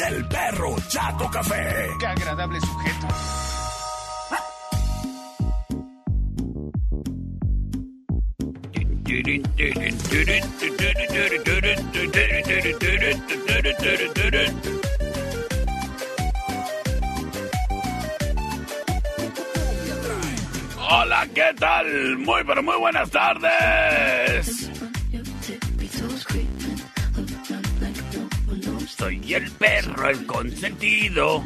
del 0.00 0.24
perro 0.26 0.76
Chato 0.88 1.30
Café. 1.30 1.88
Qué 1.98 2.06
agradable 2.06 2.58
sujeto. 2.60 3.06
Hola, 20.92 21.28
¿qué 21.34 21.54
tal? 21.58 22.18
Muy, 22.18 22.42
pero 22.44 22.62
muy 22.62 22.78
buenas 22.78 23.10
tardes. 23.10 24.79
Soy 29.00 29.32
el 29.32 29.50
perro, 29.52 30.10
el 30.10 30.26
consentido. 30.26 31.42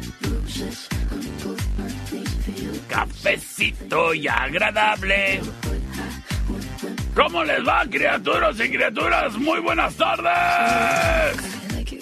Cafecito 2.89 4.13
y 4.13 4.27
agradable. 4.27 5.39
¿Cómo 7.15 7.45
les 7.45 7.65
va, 7.65 7.85
criaturas 7.89 8.59
y 8.59 8.69
criaturas? 8.69 9.37
Muy 9.37 9.61
buenas 9.61 9.95
tardes. 9.95 11.37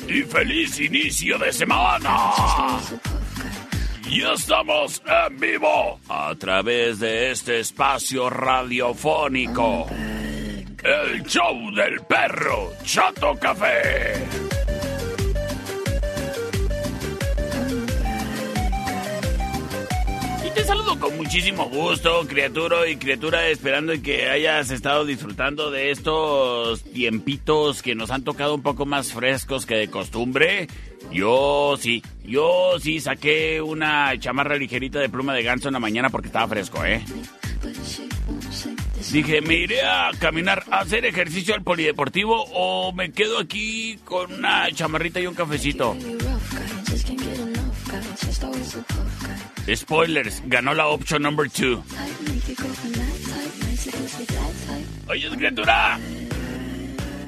Y 0.07 0.23
feliz 0.23 0.79
inicio 0.79 1.37
de 1.37 1.53
semana. 1.53 2.79
Y 4.09 4.23
estamos 4.23 5.03
en 5.05 5.39
vivo 5.39 5.99
a 6.09 6.33
través 6.33 6.97
de 6.97 7.29
este 7.29 7.59
espacio 7.59 8.27
radiofónico. 8.27 9.85
El 10.83 11.23
show 11.27 11.71
del 11.75 12.01
perro 12.01 12.73
Chato 12.83 13.37
Café. 13.39 14.62
Te 20.53 20.63
saludo 20.63 20.99
con 20.99 21.17
muchísimo 21.17 21.69
gusto, 21.69 22.25
criatura 22.27 22.87
y 22.87 22.97
criatura, 22.97 23.47
esperando 23.47 23.93
que 24.01 24.29
hayas 24.29 24.71
estado 24.71 25.05
disfrutando 25.05 25.71
de 25.71 25.91
estos 25.91 26.83
tiempitos 26.83 27.81
que 27.81 27.95
nos 27.95 28.11
han 28.11 28.23
tocado 28.23 28.55
un 28.55 28.61
poco 28.61 28.85
más 28.85 29.13
frescos 29.13 29.65
que 29.65 29.75
de 29.75 29.87
costumbre. 29.89 30.67
Yo 31.11 31.75
sí, 31.79 32.03
yo 32.23 32.79
sí 32.79 32.99
saqué 32.99 33.61
una 33.61 34.17
chamarra 34.19 34.55
ligerita 34.55 34.99
de 34.99 35.09
pluma 35.09 35.33
de 35.33 35.43
ganso 35.43 35.69
en 35.69 35.73
la 35.73 35.79
mañana 35.79 36.09
porque 36.09 36.27
estaba 36.27 36.47
fresco, 36.47 36.83
¿eh? 36.85 37.03
Dije, 39.11 39.41
me 39.41 39.55
iré 39.55 39.81
a 39.81 40.11
caminar, 40.19 40.63
a 40.71 40.79
hacer 40.79 41.05
ejercicio 41.05 41.53
al 41.53 41.63
polideportivo 41.63 42.43
o 42.53 42.93
me 42.93 43.11
quedo 43.11 43.39
aquí 43.39 43.99
con 44.05 44.33
una 44.33 44.71
chamarrita 44.71 45.19
y 45.19 45.27
un 45.27 45.35
cafecito. 45.35 45.95
Spoilers, 49.67 50.43
ganó 50.45 50.73
la 50.73 50.87
opción 50.87 51.21
number 51.23 51.49
two. 51.49 51.83
Oye, 55.07 55.29
criatura, 55.29 55.99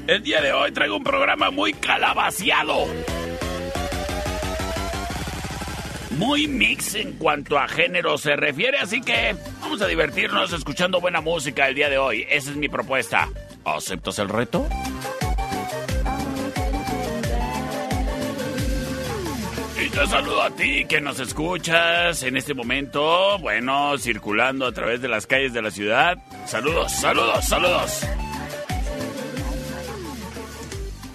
el 0.08 0.24
día 0.24 0.42
de 0.42 0.52
hoy 0.54 0.72
traigo 0.72 0.98
un 0.98 1.04
programa 1.04 1.52
muy 1.52 1.74
calabaciado. 1.74 2.88
Muy 6.18 6.48
mix 6.48 6.96
en 6.96 7.14
cuanto 7.14 7.60
a 7.60 7.68
género 7.68 8.18
se 8.18 8.36
refiere, 8.36 8.78
así 8.78 9.02
que 9.02 9.36
vamos 9.60 9.82
a 9.82 9.88
divertirnos 9.88 10.54
escuchando 10.54 11.02
buena 11.02 11.20
música 11.20 11.68
el 11.68 11.76
día 11.76 11.90
de 11.90 11.98
hoy. 11.98 12.26
Esa 12.30 12.52
es 12.52 12.58
mi 12.58 12.70
propuesta. 12.70 13.30
¿Aceptas 13.66 14.20
el 14.20 14.30
reto? 14.30 14.68
Te 19.96 20.08
saludo 20.08 20.42
a 20.42 20.50
ti 20.52 20.86
que 20.90 21.00
nos 21.00 21.20
escuchas 21.22 22.22
en 22.24 22.36
este 22.36 22.54
momento, 22.54 23.40
bueno, 23.40 23.98
circulando 23.98 24.66
a 24.66 24.74
través 24.74 25.02
de 25.02 25.08
las 25.08 25.26
calles 25.26 25.54
de 25.54 25.62
la 25.62 25.72
ciudad. 25.72 26.18
Saludos, 26.46 26.92
saludos, 26.92 27.46
saludos. 27.46 28.02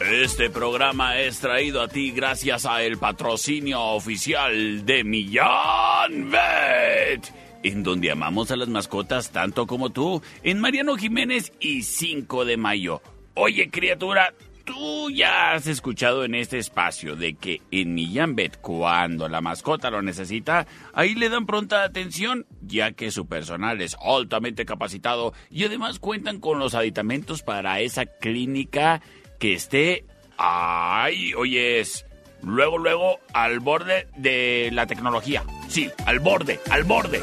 Este 0.01 0.49
programa 0.49 1.19
es 1.19 1.41
traído 1.41 1.83
a 1.83 1.89
ti 1.89 2.11
gracias 2.13 2.65
a 2.65 2.83
el 2.83 2.97
patrocinio 2.97 3.83
oficial 3.83 4.87
de 4.87 5.05
Millán 5.05 6.31
Vet, 6.31 7.33
en 7.63 7.83
donde 7.83 8.11
amamos 8.11 8.51
a 8.51 8.57
las 8.57 8.69
mascotas 8.69 9.31
tanto 9.31 9.67
como 9.67 9.91
tú, 9.91 10.23
en 10.43 10.59
Mariano 10.59 10.97
Jiménez 10.97 11.53
y 11.61 11.83
5 11.83 12.47
de 12.47 12.57
Mayo. 12.57 13.03
Oye, 13.35 13.71
criatura, 13.71 14.33
tú 14.71 15.11
ya 15.11 15.53
has 15.53 15.67
escuchado 15.67 16.25
en 16.25 16.37
este 16.37 16.59
espacio 16.59 17.17
de 17.17 17.35
que 17.35 17.61
en 17.73 17.93
Millán 17.93 18.37
Vet, 18.37 18.61
cuando 18.61 19.29
la 19.29 19.41
mascota 19.41 19.91
lo 19.91 20.01
necesita, 20.01 20.69
ahí 20.93 21.17
le 21.17 21.29
dan 21.29 21.45
pronta 21.45 21.83
atención, 21.83 22.47
ya 22.63 22.93
que 22.93 23.11
su 23.11 23.27
personal 23.27 23.81
es 23.81 23.97
altamente 24.01 24.65
capacitado 24.65 25.35
y 25.51 25.65
además 25.65 25.99
cuentan 25.99 26.39
con 26.39 26.61
los 26.61 26.77
aditamentos 26.77 27.43
para 27.43 27.81
esa 27.81 28.07
clínica 28.07 29.03
que 29.41 29.55
esté, 29.55 30.05
ay, 30.39 31.35
oyes, 31.35 32.07
luego, 32.43 32.79
luego, 32.79 33.19
al 33.33 33.59
borde 33.59 34.07
de 34.17 34.71
la 34.73 34.87
tecnología. 34.87 35.43
Sí, 35.67 35.91
al 36.07 36.21
borde, 36.21 36.61
al 36.71 36.85
borde. 36.85 37.21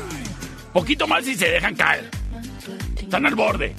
Poquito 0.73 1.07
más 1.07 1.25
y 1.25 1.35
se 1.35 1.49
dejan 1.49 1.75
caer. 1.75 2.09
Están 2.97 3.25
al 3.25 3.35
borde. 3.35 3.73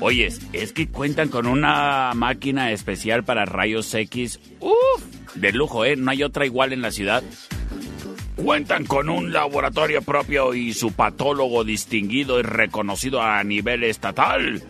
Oyes, 0.00 0.40
es 0.52 0.72
que 0.72 0.88
cuentan 0.88 1.28
con 1.28 1.46
una 1.46 2.12
máquina 2.14 2.72
especial 2.72 3.24
para 3.24 3.44
rayos 3.44 3.92
X. 3.94 4.40
Uf, 4.60 5.34
de 5.34 5.52
lujo, 5.52 5.84
¿eh? 5.84 5.96
No 5.96 6.10
hay 6.10 6.22
otra 6.22 6.46
igual 6.46 6.72
en 6.72 6.82
la 6.82 6.90
ciudad. 6.90 7.22
Cuentan 8.36 8.84
con 8.84 9.08
un 9.08 9.32
laboratorio 9.32 10.02
propio 10.02 10.54
y 10.54 10.74
su 10.74 10.92
patólogo 10.92 11.64
distinguido 11.64 12.40
y 12.40 12.42
reconocido 12.42 13.22
a 13.22 13.42
nivel 13.44 13.84
estatal 13.84 14.62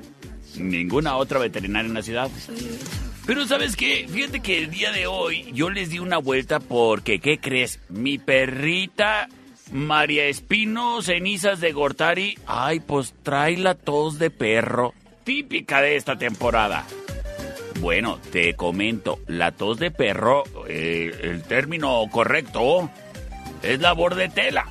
ninguna 0.59 1.17
otra 1.17 1.39
veterinaria 1.39 1.89
en 1.89 1.95
la 1.95 2.03
ciudad. 2.03 2.31
Pero 3.27 3.47
sabes 3.47 3.77
qué, 3.77 4.07
fíjate 4.09 4.41
que 4.41 4.59
el 4.59 4.71
día 4.71 4.93
de 4.93 5.07
hoy 5.07 5.51
yo 5.53 5.71
les 5.71 5.91
di 5.91 5.99
una 5.99 6.19
vuelta 6.19 6.61
porque, 6.61 7.21
¿qué 7.21 7.39
crees? 7.39 7.81
Mi 7.89 8.19
perrita 8.19 9.29
María 9.73 10.27
Espino 10.27 11.01
Cenizas 11.01 11.61
de 11.61 11.73
Gortari, 11.73 12.39
ay, 12.47 12.81
pues 12.81 13.15
trae 13.23 13.57
la 13.57 13.75
tos 13.75 14.19
de 14.19 14.31
perro, 14.31 14.93
típica 15.25 15.81
de 15.81 15.97
esta 15.97 16.17
temporada. 16.17 16.85
Bueno, 17.81 18.19
te 18.31 18.55
comento, 18.55 19.19
la 19.27 19.53
tos 19.53 19.79
de 19.79 19.91
perro, 19.91 20.45
eh, 20.69 21.13
el 21.23 21.43
término 21.43 22.05
correcto 22.11 22.89
es 23.63 23.81
labor 23.81 24.15
de 24.15 24.29
tela. 24.29 24.67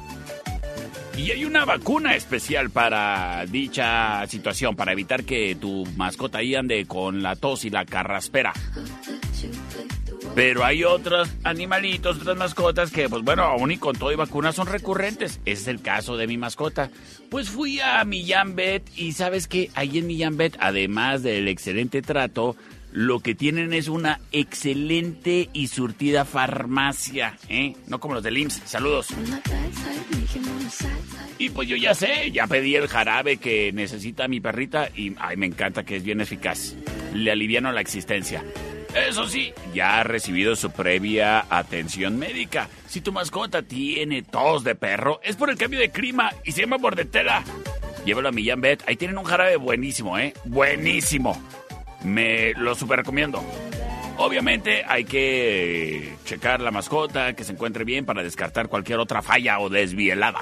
Y 1.16 1.30
hay 1.30 1.46
una 1.46 1.64
vacuna 1.64 2.16
especial 2.16 2.72
para 2.72 3.46
dicha 3.46 4.26
situación, 4.28 4.76
para 4.76 4.94
evitar 4.94 5.24
que 5.26 5.56
tu 5.56 5.86
mascota 5.96 6.40
ahí 6.40 6.56
ande 6.56 6.86
con 6.86 7.22
la 7.22 7.36
tos 7.36 7.66
y 7.66 7.70
la 7.70 7.86
carraspera. 7.86 8.54
Pero 10.36 10.66
hay 10.66 10.84
otros 10.84 11.30
animalitos, 11.44 12.20
otras 12.20 12.36
mascotas 12.36 12.92
que, 12.92 13.08
pues 13.08 13.24
bueno, 13.24 13.44
aún 13.44 13.72
y 13.72 13.78
con 13.78 13.96
todo 13.96 14.12
y 14.12 14.16
vacunas 14.16 14.56
son 14.56 14.66
recurrentes. 14.66 15.40
Ese 15.46 15.62
es 15.62 15.68
el 15.68 15.82
caso 15.82 16.18
de 16.18 16.26
mi 16.26 16.38
mascota. 16.38 16.90
Pues 17.30 17.50
fui 17.50 17.80
a 17.80 18.04
Millán 18.04 18.56
Vet 18.56 18.84
y 18.96 19.12
sabes 19.12 19.48
que 19.48 19.70
ahí 19.76 20.00
en 20.00 20.08
Millán 20.08 20.36
Vet, 20.38 20.58
además 20.60 21.22
del 21.22 21.48
excelente 21.48 22.02
trato, 22.02 22.56
lo 22.92 23.20
que 23.20 23.36
tienen 23.36 23.74
es 23.74 23.88
una 23.88 24.22
excelente 24.32 25.50
y 25.54 25.68
surtida 25.68 26.26
farmacia, 26.26 27.38
¿eh? 27.48 27.76
No 27.88 28.00
como 28.00 28.16
los 28.16 28.24
del 28.24 28.38
IMSS. 28.38 28.62
Saludos. 28.66 29.08
Y 31.38 31.50
pues 31.50 31.68
yo 31.68 31.76
ya 31.76 31.94
sé, 31.94 32.32
ya 32.32 32.48
pedí 32.48 32.76
el 32.76 32.88
jarabe 32.88 33.38
que 33.38 33.72
necesita 33.72 34.28
mi 34.28 34.40
perrita 34.40 34.90
y 34.96 35.14
ay, 35.20 35.38
me 35.38 35.46
encanta 35.46 35.84
que 35.84 35.98
es 35.98 36.04
bien 36.04 36.22
eficaz. 36.22 36.76
Le 37.14 37.32
aliviano 37.32 37.72
la 37.72 37.82
existencia. 37.82 38.44
Eso 38.96 39.28
sí, 39.28 39.54
ya 39.74 40.00
ha 40.00 40.04
recibido 40.04 40.56
su 40.56 40.72
previa 40.72 41.46
atención 41.50 42.20
médica. 42.20 42.70
Si 42.88 43.02
tu 43.02 43.12
mascota 43.12 43.64
tiene 43.64 44.22
tos 44.22 44.64
de 44.64 44.76
perro, 44.76 45.20
es 45.24 45.36
por 45.36 45.50
el 45.50 45.58
cambio 45.58 45.80
de 45.80 45.90
clima 45.90 46.32
y 46.44 46.52
se 46.52 46.62
llama 46.62 46.78
bordetela. 46.78 47.44
Llévalo 48.06 48.30
a 48.30 48.32
Millán 48.32 48.62
Vet, 48.62 48.84
ahí 48.88 48.96
tienen 48.96 49.18
un 49.18 49.24
jarabe 49.24 49.56
buenísimo, 49.56 50.20
¿eh? 50.20 50.34
Buenísimo. 50.46 51.42
Me 52.04 52.54
lo 52.54 52.76
super 52.76 53.00
recomiendo. 53.00 53.44
Obviamente 54.18 54.84
hay 54.88 55.06
que 55.06 56.16
checar 56.26 56.62
la 56.62 56.70
mascota, 56.70 57.34
que 57.34 57.44
se 57.44 57.54
encuentre 57.54 57.84
bien 57.86 58.06
para 58.06 58.22
descartar 58.22 58.68
cualquier 58.68 59.00
otra 59.00 59.24
falla 59.24 59.60
o 59.60 59.70
desvielada. 59.70 60.42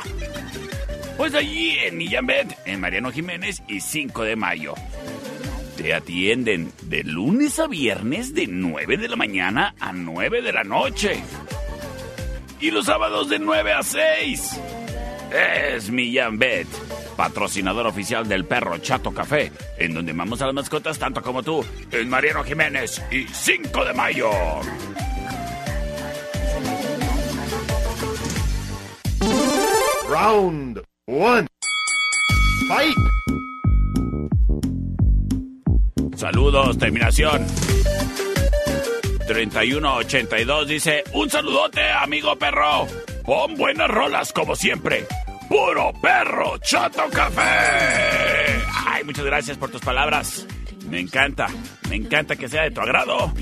Pues 1.15 1.33
allí 1.35 1.77
en 1.77 1.97
Millán 1.97 2.25
Vet, 2.25 2.57
en 2.65 2.81
Mariano 2.81 3.11
Jiménez 3.11 3.61
y 3.67 3.79
5 3.79 4.23
de 4.23 4.35
mayo. 4.35 4.73
Te 5.77 5.93
atienden 5.93 6.71
de 6.83 7.03
lunes 7.03 7.59
a 7.59 7.67
viernes 7.67 8.33
de 8.33 8.47
9 8.47 8.97
de 8.97 9.07
la 9.07 9.15
mañana 9.15 9.73
a 9.79 9.91
9 9.93 10.41
de 10.41 10.53
la 10.53 10.63
noche. 10.63 11.23
Y 12.59 12.71
los 12.71 12.85
sábados 12.85 13.29
de 13.29 13.39
9 13.39 13.73
a 13.73 13.81
6. 13.81 14.59
Es 15.31 15.89
Millán 15.89 16.37
Bet, 16.37 16.67
patrocinador 17.15 17.87
oficial 17.87 18.27
del 18.27 18.45
perro 18.45 18.77
Chato 18.79 19.13
Café, 19.13 19.51
en 19.77 19.93
donde 19.93 20.11
vamos 20.11 20.41
a 20.41 20.45
las 20.45 20.53
mascotas 20.53 20.99
tanto 20.99 21.21
como 21.21 21.41
tú, 21.41 21.65
en 21.91 22.09
Mariano 22.09 22.43
Jiménez 22.43 23.01
y 23.09 23.25
5 23.25 23.85
de 23.85 23.93
mayo. 23.93 24.29
Round 30.09 30.83
one. 31.07 31.47
Fight. 32.67 32.97
Saludos, 36.21 36.77
terminación. 36.77 37.47
3182 39.27 40.67
dice, 40.67 41.03
un 41.13 41.27
saludote, 41.31 41.81
amigo 41.81 42.35
perro. 42.35 42.85
Pon 43.25 43.55
buenas 43.55 43.89
rolas 43.89 44.31
como 44.31 44.55
siempre. 44.55 45.07
Puro 45.49 45.91
perro, 45.99 46.59
chato 46.59 47.09
café. 47.11 47.41
Ay, 48.85 49.03
muchas 49.03 49.25
gracias 49.25 49.57
por 49.57 49.71
tus 49.71 49.81
palabras. 49.81 50.45
Me 50.91 50.99
encanta, 50.99 51.47
me 51.89 51.95
encanta 51.95 52.35
que 52.35 52.47
sea 52.47 52.65
de 52.65 52.71
tu 52.71 52.81
agrado. 52.81 53.33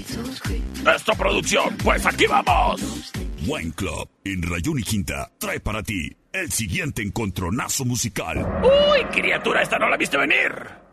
Esto 0.96 1.12
producción, 1.18 1.76
pues 1.84 2.06
aquí 2.06 2.28
vamos. 2.28 3.12
Wine 3.46 3.74
Club 3.74 4.08
en 4.24 4.42
Rayón 4.42 4.80
y 4.80 4.84
Quinta 4.84 5.30
trae 5.38 5.60
para 5.60 5.84
ti 5.84 6.16
el 6.32 6.50
siguiente 6.50 7.02
encontronazo 7.02 7.84
musical. 7.84 8.38
Uy, 8.64 9.04
criatura, 9.12 9.64
esta 9.64 9.78
no 9.78 9.90
la 9.90 9.98
viste 9.98 10.18
venir. 10.18 10.89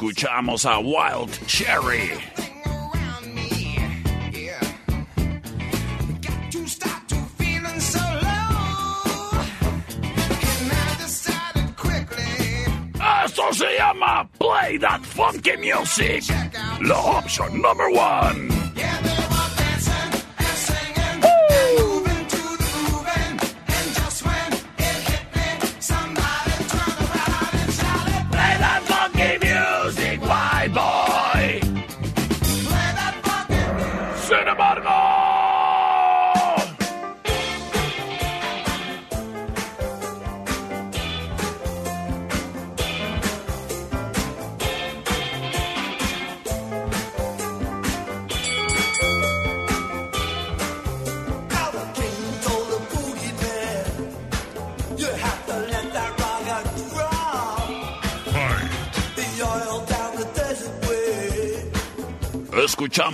Escuchamos 0.00 0.64
a 0.64 0.78
Wild 0.78 1.46
Cherry. 1.46 2.12
Esto 13.26 13.52
se 13.52 13.76
llama 13.76 14.26
Play 14.38 14.78
That 14.78 15.02
Funky 15.04 15.58
Music. 15.58 16.24
La 16.80 16.96
opción 16.96 17.60
number 17.60 17.90
one. 17.90 18.49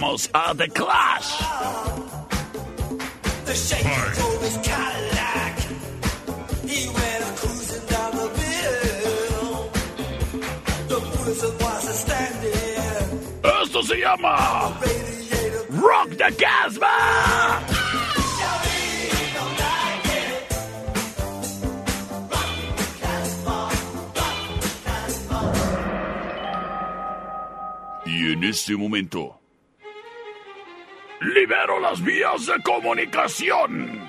Escuchamos 0.06 0.30
a 0.32 0.54
The 0.54 0.68
Clash. 0.68 1.42
Esto 13.62 13.82
se 13.82 13.96
llama 13.96 14.78
Rock 15.70 16.16
the 16.16 16.34
Casbah. 16.36 17.62
Y 28.06 28.32
en 28.32 28.44
este 28.44 28.76
momento, 28.76 29.40
libero 29.40 29.45
las 31.96 32.04
vías 32.04 32.46
de 32.46 32.62
comunicación. 32.62 34.06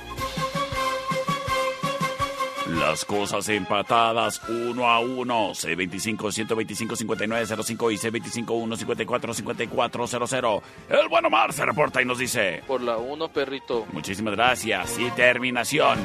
Las 2.68 3.04
cosas 3.04 3.48
empatadas 3.48 4.40
uno 4.48 4.88
a 4.88 5.00
uno. 5.00 5.50
C25 5.50 6.30
125 6.30 6.96
5905 6.96 7.90
y 7.90 7.96
C25 7.96 8.76
154 8.76 9.34
5400. 9.34 10.62
El 10.88 11.08
buen 11.08 11.24
Omar 11.26 11.52
se 11.52 11.64
reporta 11.66 12.00
y 12.00 12.04
nos 12.04 12.18
dice. 12.18 12.62
Por 12.66 12.80
la 12.80 12.96
1, 12.96 13.28
perrito. 13.28 13.86
Muchísimas 13.92 14.34
gracias. 14.34 14.98
Y 14.98 15.10
terminación. 15.10 15.98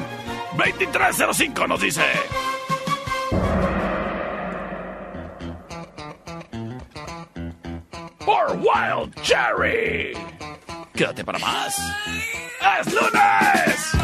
2305 0.56 1.66
nos 1.68 1.80
dice. 1.80 2.02
Por 8.24 8.58
Wild 8.58 9.14
Cherry. 9.22 10.12
Quédate 10.94 11.24
para 11.24 11.38
más. 11.38 11.78
¡Es 12.80 12.92
lunes! 12.92 13.97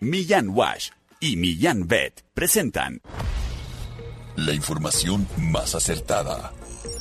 Millán 0.00 0.48
Wash 0.48 0.92
y 1.20 1.36
Millán 1.36 1.86
Vet 1.86 2.24
presentan 2.32 3.02
la 4.34 4.54
información 4.54 5.28
más 5.36 5.74
acertada. 5.74 6.54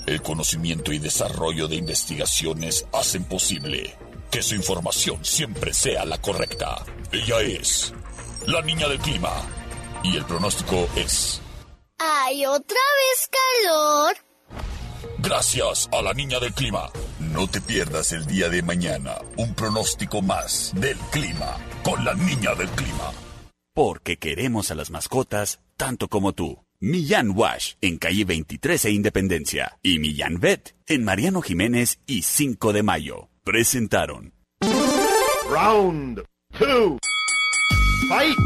El 0.05 0.21
conocimiento 0.21 0.91
y 0.91 0.99
desarrollo 0.99 1.69
de 1.69 1.77
investigaciones 1.77 2.85
hacen 2.91 3.23
posible 3.23 3.95
que 4.29 4.41
su 4.41 4.55
información 4.55 5.23
siempre 5.23 5.73
sea 5.73 6.03
la 6.03 6.17
correcta. 6.17 6.83
Ella 7.13 7.39
es 7.39 7.93
la 8.45 8.61
niña 8.63 8.89
del 8.89 8.99
clima. 8.99 9.31
Y 10.03 10.17
el 10.17 10.25
pronóstico 10.25 10.89
es... 10.97 11.41
¿Hay 11.99 12.45
otra 12.45 12.81
vez 12.99 13.29
calor? 13.31 14.17
Gracias 15.19 15.87
a 15.93 16.01
la 16.01 16.13
niña 16.13 16.39
del 16.39 16.53
clima. 16.53 16.91
No 17.33 17.47
te 17.47 17.61
pierdas 17.61 18.11
el 18.11 18.25
día 18.25 18.49
de 18.49 18.63
mañana 18.63 19.17
un 19.37 19.53
pronóstico 19.53 20.21
más 20.21 20.73
del 20.75 20.97
clima 21.11 21.57
con 21.83 22.03
la 22.03 22.15
niña 22.15 22.55
del 22.55 22.67
clima. 22.69 23.11
Porque 23.75 24.17
queremos 24.17 24.71
a 24.71 24.75
las 24.75 24.89
mascotas 24.89 25.59
tanto 25.77 26.07
como 26.07 26.33
tú. 26.33 26.59
Millán 26.81 27.31
Wash 27.35 27.73
en 27.81 27.97
calle 27.97 28.25
23 28.25 28.85
e 28.85 28.91
Independencia 28.91 29.77
y 29.83 29.99
Millán 29.99 30.39
Vet 30.39 30.75
en 30.87 31.03
Mariano 31.03 31.41
Jiménez 31.41 31.99
y 32.07 32.23
5 32.23 32.73
de 32.73 32.83
Mayo. 32.83 33.29
Presentaron. 33.43 34.33
Round 35.51 36.23
two. 36.57 36.97
Fight. 38.07 38.37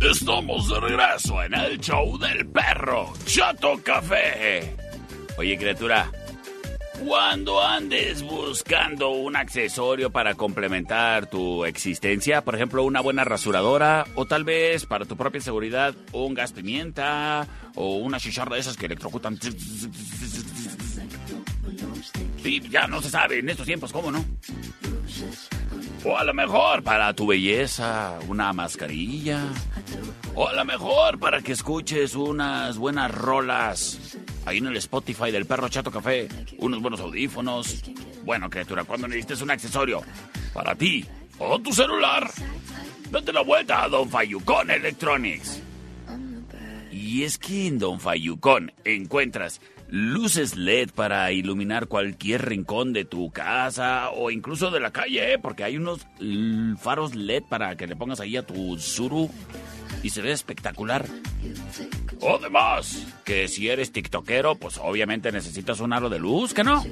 Estamos 0.00 0.68
de 0.68 0.80
regreso 0.80 1.42
en 1.42 1.54
el 1.54 1.78
show 1.78 2.18
del 2.18 2.46
perro 2.48 3.12
Chato 3.24 3.80
Café. 3.82 4.74
Oye, 5.38 5.56
criatura, 5.58 6.10
cuando 7.04 7.62
andes 7.62 8.22
buscando 8.22 9.10
un 9.10 9.36
accesorio 9.36 10.10
para 10.10 10.34
complementar 10.34 11.28
tu 11.28 11.64
existencia, 11.64 12.42
por 12.42 12.54
ejemplo, 12.54 12.84
una 12.84 13.00
buena 13.00 13.24
rasuradora, 13.24 14.06
o 14.14 14.26
tal 14.26 14.44
vez 14.44 14.86
para 14.86 15.04
tu 15.04 15.16
propia 15.16 15.40
seguridad, 15.40 15.94
un 16.12 16.34
gas 16.34 16.52
pimienta, 16.52 17.46
o 17.74 17.96
una 17.96 18.18
chicharra 18.18 18.54
de 18.54 18.60
esas 18.60 18.76
que 18.76 18.86
electrocutan. 18.86 19.38
Sí, 22.42 22.62
ya 22.70 22.86
no 22.86 23.02
se 23.02 23.10
sabe 23.10 23.38
en 23.40 23.48
estos 23.48 23.66
tiempos, 23.66 23.92
¿cómo 23.92 24.10
no? 24.10 24.24
O 26.04 26.16
a 26.16 26.24
lo 26.24 26.34
mejor 26.34 26.82
para 26.82 27.12
tu 27.14 27.26
belleza, 27.26 28.18
una 28.28 28.52
mascarilla. 28.52 29.40
O 30.34 30.48
a 30.48 30.52
lo 30.52 30.64
mejor 30.64 31.18
para 31.18 31.40
que 31.42 31.52
escuches 31.52 32.14
unas 32.14 32.78
buenas 32.78 33.10
rolas. 33.10 34.16
Ahí 34.46 34.58
en 34.58 34.66
el 34.68 34.76
Spotify 34.76 35.32
del 35.32 35.44
perro 35.44 35.68
Chato 35.68 35.90
Café. 35.90 36.28
Unos 36.58 36.80
buenos 36.80 37.00
audífonos. 37.00 37.82
Bueno, 38.24 38.48
criatura, 38.48 38.84
cuando 38.84 39.08
necesites 39.08 39.42
un 39.42 39.50
accesorio 39.50 40.02
para 40.54 40.76
ti 40.76 41.04
o 41.38 41.60
tu 41.60 41.72
celular, 41.72 42.30
date 43.10 43.32
la 43.32 43.42
vuelta 43.42 43.82
a 43.82 43.88
Don 43.88 44.08
Fayucón 44.08 44.70
Electronics. 44.70 45.60
Y 46.92 47.24
es 47.24 47.38
que 47.38 47.66
en 47.66 47.80
Don 47.80 47.98
Fayucón 47.98 48.72
encuentras 48.84 49.60
luces 49.88 50.56
LED 50.56 50.90
para 50.90 51.30
iluminar 51.32 51.88
cualquier 51.88 52.46
rincón 52.46 52.92
de 52.92 53.04
tu 53.04 53.30
casa 53.30 54.10
o 54.10 54.30
incluso 54.30 54.70
de 54.70 54.80
la 54.80 54.92
calle, 54.92 55.34
¿eh? 55.34 55.38
porque 55.38 55.64
hay 55.64 55.76
unos 55.76 56.06
faros 56.78 57.14
LED 57.14 57.42
para 57.48 57.76
que 57.76 57.86
le 57.86 57.96
pongas 57.96 58.20
ahí 58.20 58.36
a 58.36 58.46
tu 58.46 58.78
Zuru 58.78 59.30
y 60.02 60.10
se 60.10 60.22
ve 60.22 60.32
espectacular. 60.32 61.06
Además, 62.22 63.06
que 63.24 63.48
si 63.48 63.68
eres 63.68 63.92
tiktokero, 63.92 64.56
pues 64.56 64.78
obviamente 64.78 65.32
necesitas 65.32 65.80
un 65.80 65.92
aro 65.92 66.08
de 66.08 66.18
luz, 66.18 66.54
¿que 66.54 66.64
no? 66.64 66.84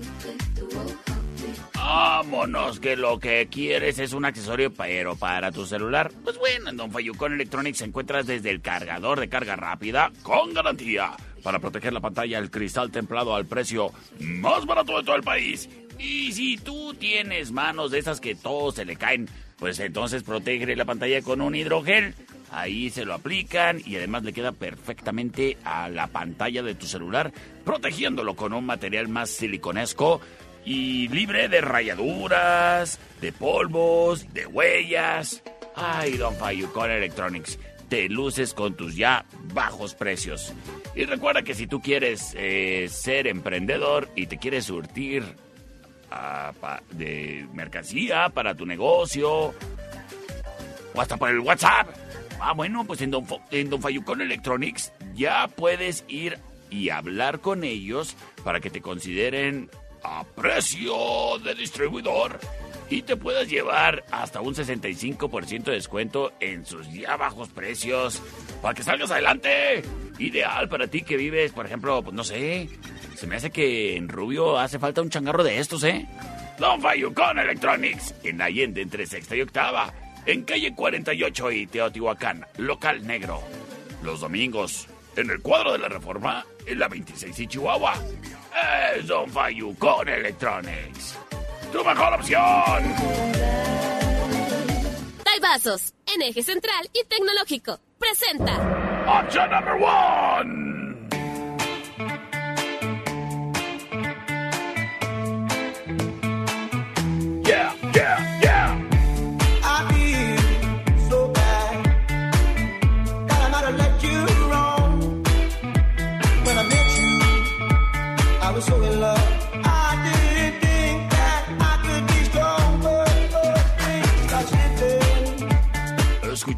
Vámonos, 1.74 2.80
que 2.80 2.96
lo 2.96 3.18
que 3.18 3.46
quieres 3.50 3.98
es 3.98 4.14
un 4.14 4.24
accesorio, 4.24 4.72
pero 4.72 5.16
para 5.16 5.52
tu 5.52 5.66
celular. 5.66 6.10
Pues 6.24 6.38
bueno, 6.38 6.70
en 6.70 6.76
Don 6.76 6.90
Fayucón 6.90 7.34
Electronics 7.34 7.82
encuentras 7.82 8.26
desde 8.26 8.50
el 8.50 8.62
cargador 8.62 9.20
de 9.20 9.28
carga 9.28 9.54
rápida 9.54 10.10
con 10.22 10.54
garantía 10.54 11.12
para 11.42 11.58
proteger 11.58 11.92
la 11.92 12.00
pantalla 12.00 12.38
el 12.38 12.50
cristal 12.50 12.90
templado 12.90 13.34
al 13.34 13.44
precio 13.44 13.92
más 14.18 14.64
barato 14.64 14.96
de 14.96 15.04
todo 15.04 15.16
el 15.16 15.22
país. 15.22 15.68
Y 15.98 16.32
si 16.32 16.56
tú 16.56 16.94
tienes 16.94 17.52
manos 17.52 17.90
de 17.90 17.98
esas 17.98 18.20
que 18.20 18.34
todos 18.34 18.76
se 18.76 18.84
le 18.84 18.96
caen, 18.96 19.28
pues 19.64 19.80
entonces 19.80 20.23
protege 20.23 20.76
la 20.76 20.85
pantalla 20.85 21.23
con 21.23 21.40
un 21.40 21.54
hidrogel. 21.54 22.14
Ahí 22.50 22.90
se 22.90 23.06
lo 23.06 23.14
aplican 23.14 23.80
y 23.83 23.97
además 23.97 24.23
le 24.23 24.35
queda 24.35 24.52
perfectamente 24.52 25.56
a 25.64 25.88
la 25.88 26.06
pantalla 26.09 26.62
de 26.62 26.75
tu 26.75 26.85
celular, 26.85 27.33
protegiéndolo 27.64 28.37
con 28.37 28.52
un 28.52 28.66
material 28.66 29.09
más 29.09 29.30
siliconesco 29.30 30.21
y 30.66 31.09
libre 31.09 31.49
de 31.49 31.62
rayaduras, 31.62 33.00
de 33.22 33.33
polvos, 33.33 34.35
de 34.35 34.44
huellas. 34.44 35.42
Ay, 35.74 36.18
Don 36.18 36.37
Fayucón 36.37 36.90
Electronics, 36.90 37.59
te 37.88 38.11
luces 38.11 38.53
con 38.53 38.74
tus 38.74 38.94
ya 38.94 39.24
bajos 39.55 39.94
precios. 39.94 40.53
Y 40.94 41.07
recuerda 41.07 41.40
que 41.40 41.55
si 41.55 41.66
tú 41.66 41.81
quieres 41.81 42.35
eh, 42.37 42.87
ser 42.90 43.27
emprendedor 43.29 44.11
y 44.14 44.27
te 44.27 44.37
quieres 44.37 44.66
surtir 44.66 45.24
de 46.90 47.46
mercancía 47.53 48.29
para 48.29 48.55
tu 48.55 48.66
negocio 48.66 49.55
o 50.94 51.00
hasta 51.00 51.16
por 51.16 51.31
el 51.31 51.40
WhatsApp. 51.40 51.88
Ah, 52.40 52.53
bueno, 52.53 52.85
pues 52.85 53.00
en 53.00 53.11
Don, 53.11 53.27
en 53.50 53.70
Don 53.70 53.81
Fayucón 53.81 54.20
Electronics 54.20 54.92
ya 55.14 55.48
puedes 55.48 56.05
ir 56.09 56.38
y 56.70 56.90
hablar 56.90 57.40
con 57.40 57.64
ellos 57.64 58.16
para 58.42 58.61
que 58.61 58.70
te 58.70 58.81
consideren 58.81 59.70
a 60.03 60.24
precio 60.24 61.38
de 61.42 61.55
distribuidor 61.55 62.38
y 62.90 63.03
te 63.03 63.16
puedas 63.16 63.48
llevar 63.48 64.05
hasta 64.11 64.40
un 64.40 64.55
65% 64.55 65.64
de 65.64 65.72
descuento 65.72 66.33
en 66.40 66.66
sus 66.66 66.92
ya 66.92 67.16
bajos 67.16 67.48
precios 67.48 68.20
para 68.61 68.74
que 68.74 68.83
salgas 68.83 69.11
adelante. 69.11 69.83
Ideal 70.18 70.68
para 70.68 70.87
ti 70.87 71.03
que 71.03 71.16
vives, 71.16 71.53
por 71.53 71.66
ejemplo, 71.66 72.03
pues 72.03 72.14
no 72.14 72.22
sé, 72.22 72.68
se 73.14 73.27
me 73.27 73.37
hace 73.37 73.50
que 73.50 73.96
en 73.96 74.09
Rubio 74.09 74.59
hace 74.59 74.79
falta 74.79 75.03
un 75.03 75.11
changarro 75.11 75.44
de 75.44 75.59
estos, 75.59 75.85
¿eh? 75.85 76.07
Don 76.59 76.81
Fayucón 76.81 77.38
Electronics, 77.38 78.14
en 78.22 78.40
Allende 78.40 78.83
entre 78.83 79.07
sexta 79.07 79.37
y 79.37 79.42
octava, 79.42 79.92
en 80.27 80.44
calle 80.44 80.74
48 80.74 81.50
y 81.53 81.66
Teotihuacán, 81.66 82.46
local 82.59 83.07
negro. 83.07 83.42
Los 84.03 84.20
domingos, 84.20 84.87
en 85.16 85.31
el 85.31 85.40
cuadro 85.40 85.72
de 85.72 85.79
la 85.79 85.88
reforma, 85.88 86.44
en 86.66 86.79
la 86.79 86.88
26 86.88 87.38
y 87.40 87.46
Chihuahua. 87.46 87.94
Es 88.96 89.07
Don 89.07 89.29
Fayucón 89.31 90.09
Electronics. 90.09 91.18
¡Tu 91.72 91.85
mejor 91.85 92.14
opción! 92.14 93.35
Vasos, 95.44 95.92
en 96.07 96.22
eje 96.22 96.42
central 96.42 96.88
y 96.94 97.05
tecnológico. 97.05 97.79
Presenta. 97.98 98.55
Option 99.07 99.50
number 99.50 99.74
one. 99.74 100.73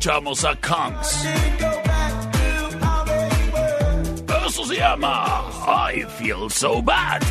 Escuchamos 0.06 0.44
a 0.44 0.54
Kunks. 0.60 1.22
Didn't 1.24 1.58
go 1.58 1.82
back 1.82 2.32
to 2.32 2.78
how 2.78 3.02
they 3.02 3.28
were. 3.52 4.46
Eso 4.46 4.64
se 4.64 4.76
llama 4.76 5.50
I 5.66 6.04
Feel 6.16 6.48
So 6.48 6.80
Bad. 6.80 7.22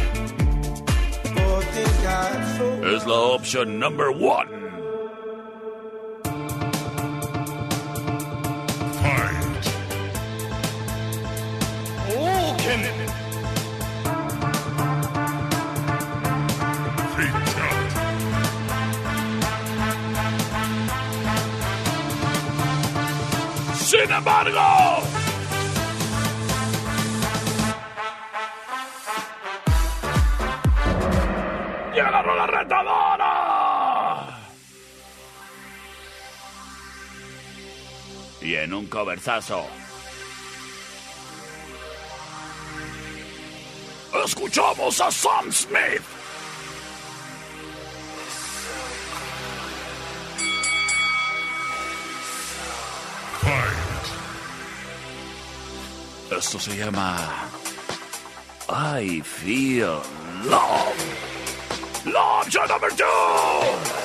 But 1.24 1.64
things 1.72 2.04
got 2.04 2.58
so 2.58 2.84
Es 2.84 3.06
la 3.06 3.38
opción 3.38 3.80
number 3.80 4.12
one. 4.12 4.66
Sin 23.96 24.12
embargo, 24.12 25.02
llega 31.94 32.12
la 32.12 32.48
retadora. 32.48 34.40
Y 38.42 38.56
en 38.56 38.74
un 38.74 38.88
coversazo. 38.88 39.66
Escuchamos 44.26 45.00
a 45.00 45.10
Sam 45.10 45.52
Smith. 45.54 46.15
Esto 56.38 56.60
se 56.60 56.76
llama 56.76 57.16
I 58.70 59.22
Feel 59.22 60.02
Love. 60.44 60.96
Love, 62.06 62.50
shot 62.50 62.68
number 62.68 62.90
two. 62.90 64.05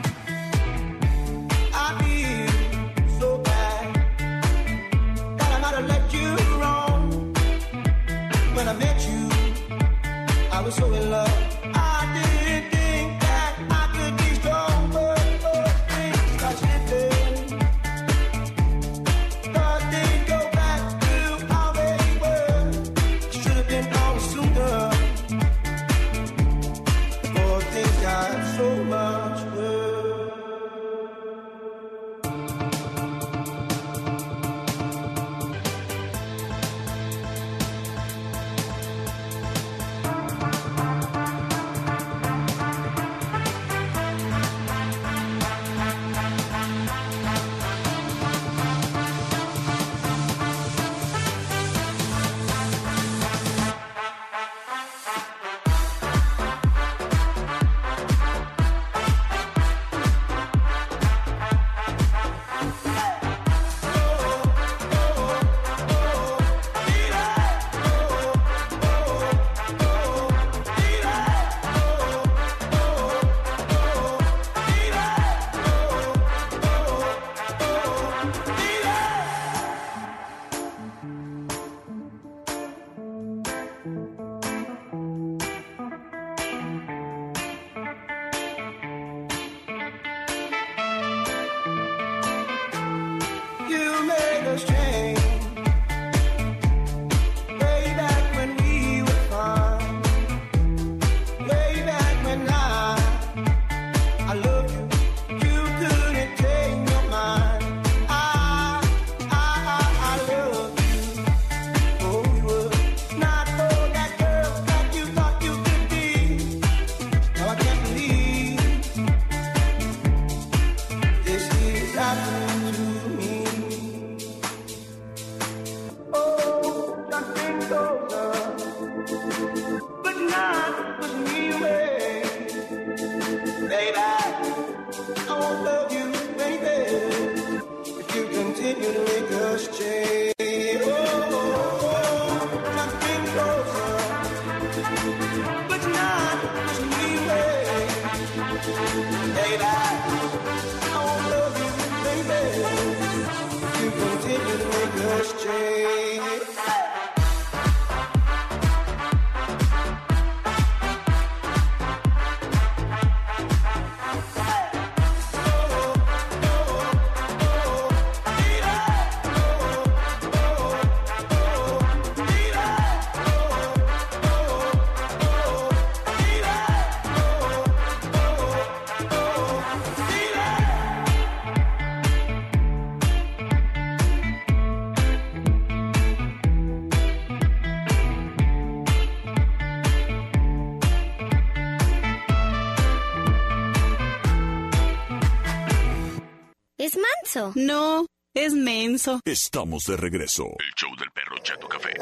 Menso. 197.41 197.53
No, 197.55 198.07
es 198.35 198.53
menso. 198.53 199.21
Estamos 199.25 199.85
de 199.85 199.97
regreso. 199.97 200.45
El 200.45 200.75
show 200.77 200.91
del 200.97 201.11
perro 201.13 201.37
Chato 201.43 201.69
Café. 201.69 201.95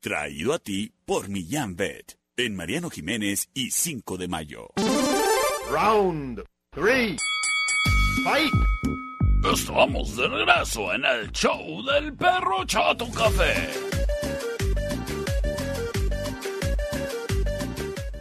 Traído 0.00 0.54
a 0.54 0.58
ti 0.58 0.92
por 1.04 1.28
Millán 1.28 1.76
Vet. 1.76 2.16
En 2.36 2.56
Mariano 2.56 2.90
Jiménez 2.90 3.48
y 3.54 3.70
5 3.70 4.16
de 4.16 4.28
mayo. 4.28 4.68
Round 5.70 6.42
three. 6.72 7.16
Fight. 8.24 8.52
Estamos 9.52 10.16
de 10.16 10.28
regreso 10.28 10.92
en 10.94 11.04
el 11.04 11.30
show 11.30 11.84
del 11.84 12.14
perro 12.14 12.64
Chato 12.64 13.08
Café. 13.10 13.70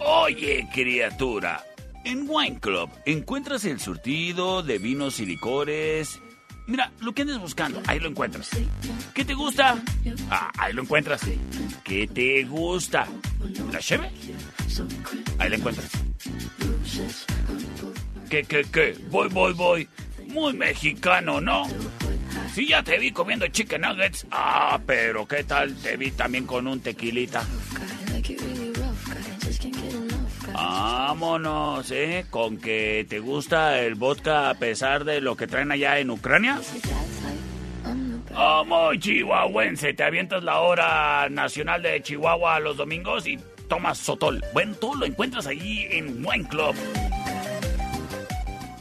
Oye, 0.06 0.68
criatura, 0.74 1.64
en 2.04 2.30
Wine 2.30 2.60
Club 2.60 2.90
encuentras 3.06 3.66
el 3.66 3.80
surtido 3.80 4.62
de 4.62 4.78
vinos 4.78 5.20
y 5.20 5.26
licores. 5.26 6.22
Mira, 6.66 6.92
lo 7.02 7.14
que 7.14 7.24
andes 7.24 7.40
buscando, 7.40 7.82
ahí 7.88 8.00
lo 8.00 8.08
encuentras. 8.10 8.50
¿Qué 9.14 9.26
te 9.26 9.34
gusta? 9.34 9.76
Ah, 10.30 10.52
ahí 10.58 10.74
lo 10.74 10.84
encuentras. 10.84 11.22
¿Qué 11.84 12.08
te 12.08 12.44
gusta? 12.44 13.06
¿La 13.72 13.80
cheve? 13.80 14.10
Ahí 15.40 15.50
la 15.50 15.56
encuentras. 15.58 15.90
¿Qué, 18.30 18.44
qué, 18.44 18.64
qué? 18.72 18.98
Voy, 19.10 19.30
voy, 19.30 19.54
voy. 19.54 19.90
Muy 20.28 20.54
mexicano, 20.54 21.42
¿no? 21.42 21.68
Sí, 22.54 22.68
ya 22.68 22.82
te 22.82 22.98
vi 22.98 23.12
comiendo 23.12 23.48
chicken 23.48 23.82
nuggets. 23.82 24.26
Ah, 24.32 24.80
pero 24.86 25.28
¿qué 25.28 25.44
tal? 25.44 25.76
Te 25.76 25.98
vi 25.98 26.12
también 26.12 26.46
con 26.46 26.68
un 26.68 26.80
tequilita. 26.80 27.44
Vámonos, 31.14 31.92
¿eh? 31.92 32.26
Con 32.32 32.58
que 32.58 33.06
te 33.08 33.20
gusta 33.20 33.80
el 33.80 33.94
vodka 33.94 34.50
a 34.50 34.56
pesar 34.56 35.06
de 35.06 35.22
lo 35.22 35.38
que 35.38 35.46
traen 35.46 35.72
allá 35.72 36.00
en 36.00 36.10
Ucrania. 36.10 36.60
Vamos, 38.34 38.98
chihuahuense, 38.98 39.94
te 39.94 40.04
avientas 40.04 40.44
la 40.44 40.62
hora 40.62 41.30
nacional 41.30 41.84
de 41.84 42.02
Chihuahua 42.02 42.60
los 42.62 42.78
domingos 42.78 43.28
y 43.28 43.38
tomas 43.70 44.00
sotol. 44.00 44.44
Bueno, 44.54 44.74
todo 44.74 44.96
lo 44.96 45.06
encuentras 45.06 45.46
allí 45.46 45.86
en 45.92 46.26
Wine 46.26 46.48
Club. 46.48 46.74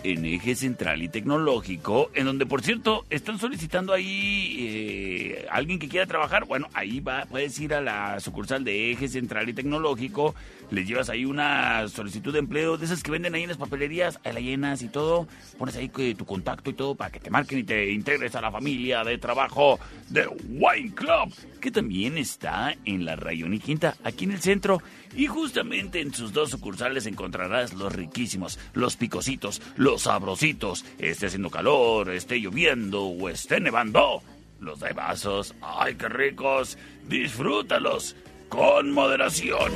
En 0.04 0.24
eje 0.24 0.56
central 0.56 1.00
y 1.02 1.08
tecnológico, 1.08 2.10
en 2.14 2.24
donde 2.24 2.44
por 2.44 2.62
cierto 2.62 3.04
están 3.08 3.38
solicitando 3.38 3.92
ahí 3.92 4.56
eh, 4.58 5.46
alguien 5.48 5.78
que 5.78 5.88
quiera 5.88 6.06
trabajar. 6.06 6.44
Bueno, 6.46 6.68
ahí 6.72 6.98
va, 6.98 7.26
puedes 7.26 7.56
ir 7.60 7.72
a 7.72 7.80
la 7.80 8.18
sucursal 8.18 8.64
de 8.64 8.90
eje 8.90 9.06
central 9.06 9.48
y 9.48 9.52
tecnológico, 9.52 10.34
les 10.72 10.88
llevas 10.88 11.10
ahí 11.10 11.26
una 11.26 11.86
solicitud 11.88 12.32
de 12.32 12.38
empleo 12.38 12.78
de 12.78 12.86
esas 12.86 13.02
que 13.02 13.10
venden 13.10 13.34
ahí 13.34 13.42
en 13.42 13.50
las 13.50 13.58
papelerías, 13.58 14.18
ahí 14.24 14.32
la 14.32 14.40
llenas 14.40 14.82
y 14.82 14.88
todo, 14.88 15.28
pones 15.58 15.76
ahí 15.76 15.88
tu 15.88 16.24
contacto 16.24 16.70
y 16.70 16.72
todo 16.72 16.94
para 16.94 17.10
que 17.10 17.20
te 17.20 17.30
marquen 17.30 17.58
y 17.58 17.64
te 17.64 17.90
integres 17.90 18.34
a 18.34 18.40
la 18.40 18.50
familia 18.50 19.04
de 19.04 19.18
trabajo 19.18 19.78
de 20.08 20.26
Wine 20.26 20.94
Club, 20.94 21.34
que 21.60 21.70
también 21.70 22.16
está 22.16 22.74
en 22.86 23.04
la 23.04 23.16
Rayón 23.16 23.52
y 23.52 23.58
Quinta, 23.58 23.96
aquí 24.02 24.24
en 24.24 24.32
el 24.32 24.40
centro. 24.40 24.82
Y 25.14 25.26
justamente 25.26 26.00
en 26.00 26.14
sus 26.14 26.32
dos 26.32 26.50
sucursales 26.50 27.04
encontrarás 27.04 27.74
los 27.74 27.92
riquísimos, 27.92 28.58
los 28.72 28.96
picositos, 28.96 29.60
los 29.76 30.02
sabrositos, 30.02 30.86
esté 30.98 31.26
haciendo 31.26 31.50
calor, 31.50 32.10
esté 32.10 32.40
lloviendo 32.40 33.04
o 33.04 33.28
esté 33.28 33.60
nevando. 33.60 34.22
Los 34.58 34.80
de 34.80 34.92
vasos, 34.92 35.54
¡ay 35.60 35.96
qué 35.96 36.08
ricos! 36.08 36.78
Disfrútalos 37.08 38.16
con 38.48 38.92
moderación. 38.92 39.72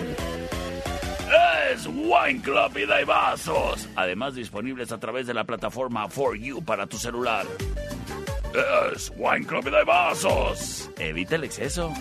Es 1.72 1.86
Wine 1.86 2.40
Club 2.40 2.76
y 2.76 2.86
de 2.86 3.04
vasos. 3.04 3.88
Además 3.96 4.34
disponibles 4.34 4.92
a 4.92 4.98
través 4.98 5.26
de 5.26 5.34
la 5.34 5.44
plataforma 5.44 6.08
For 6.08 6.36
You 6.36 6.62
para 6.64 6.86
tu 6.86 6.96
celular. 6.96 7.46
Es 8.94 9.12
Wine 9.16 9.46
Club 9.46 9.66
y 9.66 9.70
de 9.70 9.84
vasos. 9.84 10.90
Evita 10.98 11.34
el 11.34 11.44
exceso. 11.44 11.92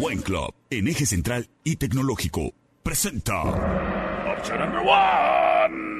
Wine 0.00 0.22
Club, 0.22 0.54
en 0.70 0.86
eje 0.86 1.06
central 1.06 1.48
y 1.64 1.76
tecnológico, 1.76 2.52
presenta. 2.84 3.42
Option 3.42 4.60
number 4.60 4.80
one. 4.80 5.97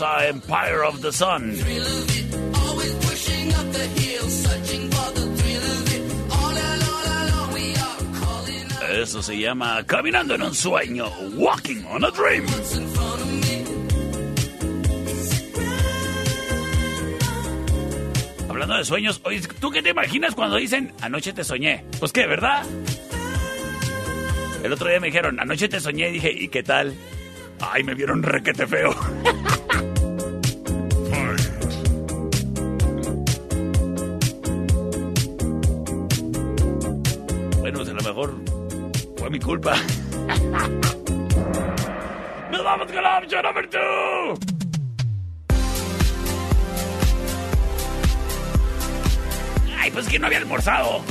A 0.00 0.26
Empire 0.26 0.82
of 0.82 1.00
the 1.02 1.12
Sun. 1.12 1.56
Eso 8.90 9.22
se 9.22 9.38
llama 9.38 9.84
Caminando 9.86 10.34
en 10.34 10.42
un 10.42 10.54
sueño, 10.54 11.08
Walking 11.36 11.84
on 11.84 12.04
a 12.04 12.10
Dream. 12.10 12.44
Hablando 18.48 18.76
de 18.76 18.84
sueños, 18.84 19.22
¿tú 19.60 19.70
qué 19.70 19.80
te 19.80 19.90
imaginas 19.90 20.34
cuando 20.34 20.56
dicen 20.56 20.92
anoche 21.02 21.32
te 21.32 21.44
soñé? 21.44 21.84
Pues 22.00 22.10
qué, 22.10 22.26
¿verdad? 22.26 22.64
El 24.64 24.72
otro 24.72 24.88
día 24.88 24.98
me 24.98 25.06
dijeron, 25.06 25.38
anoche 25.38 25.68
te 25.68 25.78
soñé 25.78 26.08
y 26.08 26.12
dije, 26.14 26.32
¿y 26.32 26.48
qué 26.48 26.64
tal? 26.64 26.94
Ay, 27.60 27.84
me 27.84 27.94
vieron 27.94 28.22
requete 28.22 28.66
feo. 28.66 28.94
culpa. 39.44 39.74
¡Nos 42.50 42.64
vamos 42.64 42.90
con 42.90 43.02
la 43.02 43.18
opción 43.18 43.42
número 43.44 43.68
2! 43.70 44.38
Ay, 49.78 49.90
pues 49.90 50.08
que 50.08 50.18
no 50.18 50.26
había 50.26 50.38
almorzado. 50.38 51.04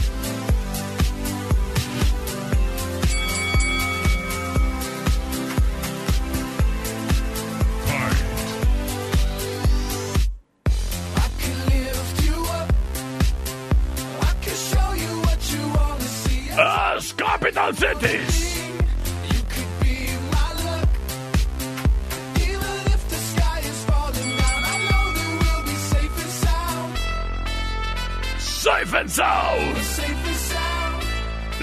Sound. 29.14 29.78
Safe 29.78 30.10
and 30.10 30.36
sound. 30.36 31.04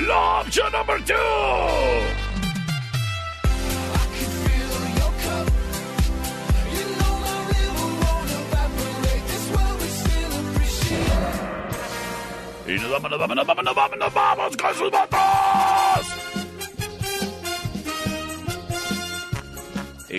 La 0.06 0.40
opción 0.40 0.72
número 0.72 1.00
2. 1.04 2.30
I 14.62 15.69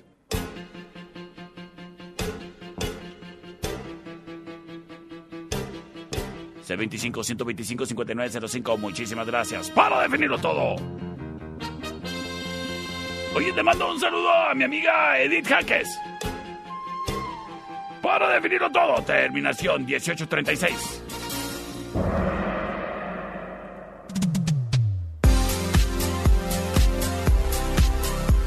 C25-125-5905, 6.66 8.78
muchísimas 8.78 9.26
gracias. 9.26 9.70
Para 9.70 10.02
definirlo 10.02 10.38
todo. 10.38 10.76
Oye, 13.34 13.52
te 13.52 13.62
mando 13.62 13.92
un 13.92 14.00
saludo 14.00 14.32
a 14.32 14.54
mi 14.54 14.64
amiga 14.64 15.20
Edith 15.20 15.46
Jaques. 15.46 16.00
Para 18.00 18.30
definirlo 18.30 18.70
todo, 18.70 19.02
terminación 19.02 19.84
1836. 19.84 21.02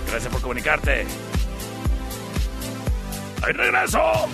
Gracias 0.07 0.33
por 0.33 0.41
comunicarte. 0.41 1.05
¡Ahí 3.43 3.53
regreso! 3.53 4.27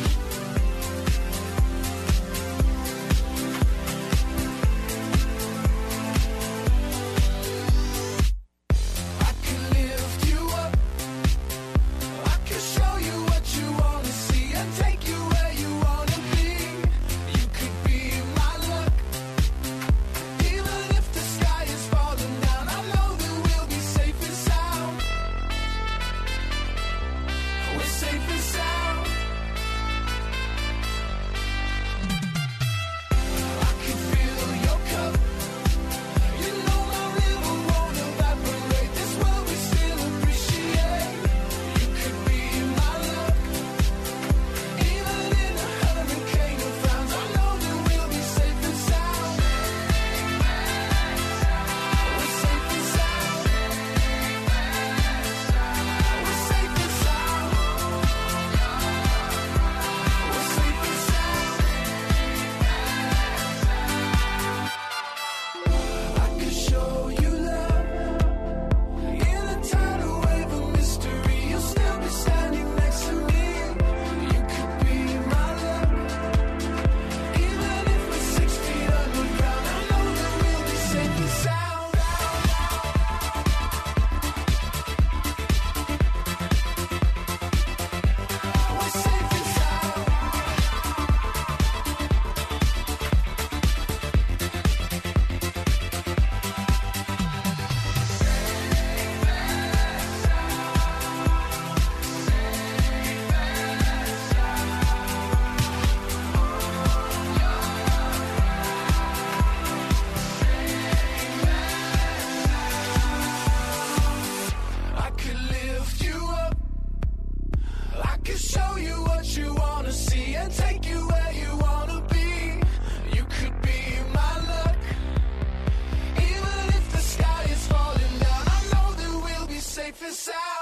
Inside. 130.05 130.54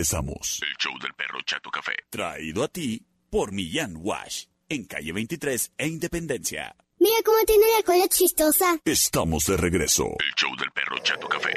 Regresamos. 0.00 0.60
El 0.62 0.76
show 0.78 0.98
del 0.98 1.12
perro 1.14 1.38
Chato 1.44 1.70
Café. 1.70 1.92
Traído 2.08 2.64
a 2.64 2.68
ti 2.68 3.04
por 3.28 3.52
Millán 3.52 3.96
Wash. 3.98 4.46
En 4.68 4.84
calle 4.86 5.12
23 5.12 5.72
e 5.76 5.86
Independencia. 5.88 6.74
Mira 6.98 7.16
cómo 7.24 7.38
tiene 7.46 7.64
la 7.76 7.82
cola 7.82 8.08
chistosa. 8.08 8.78
Estamos 8.84 9.44
de 9.44 9.56
regreso. 9.56 10.04
El 10.04 10.34
show 10.36 10.56
del 10.56 10.70
perro 10.72 10.98
Chato 11.02 11.28
Café. 11.28 11.52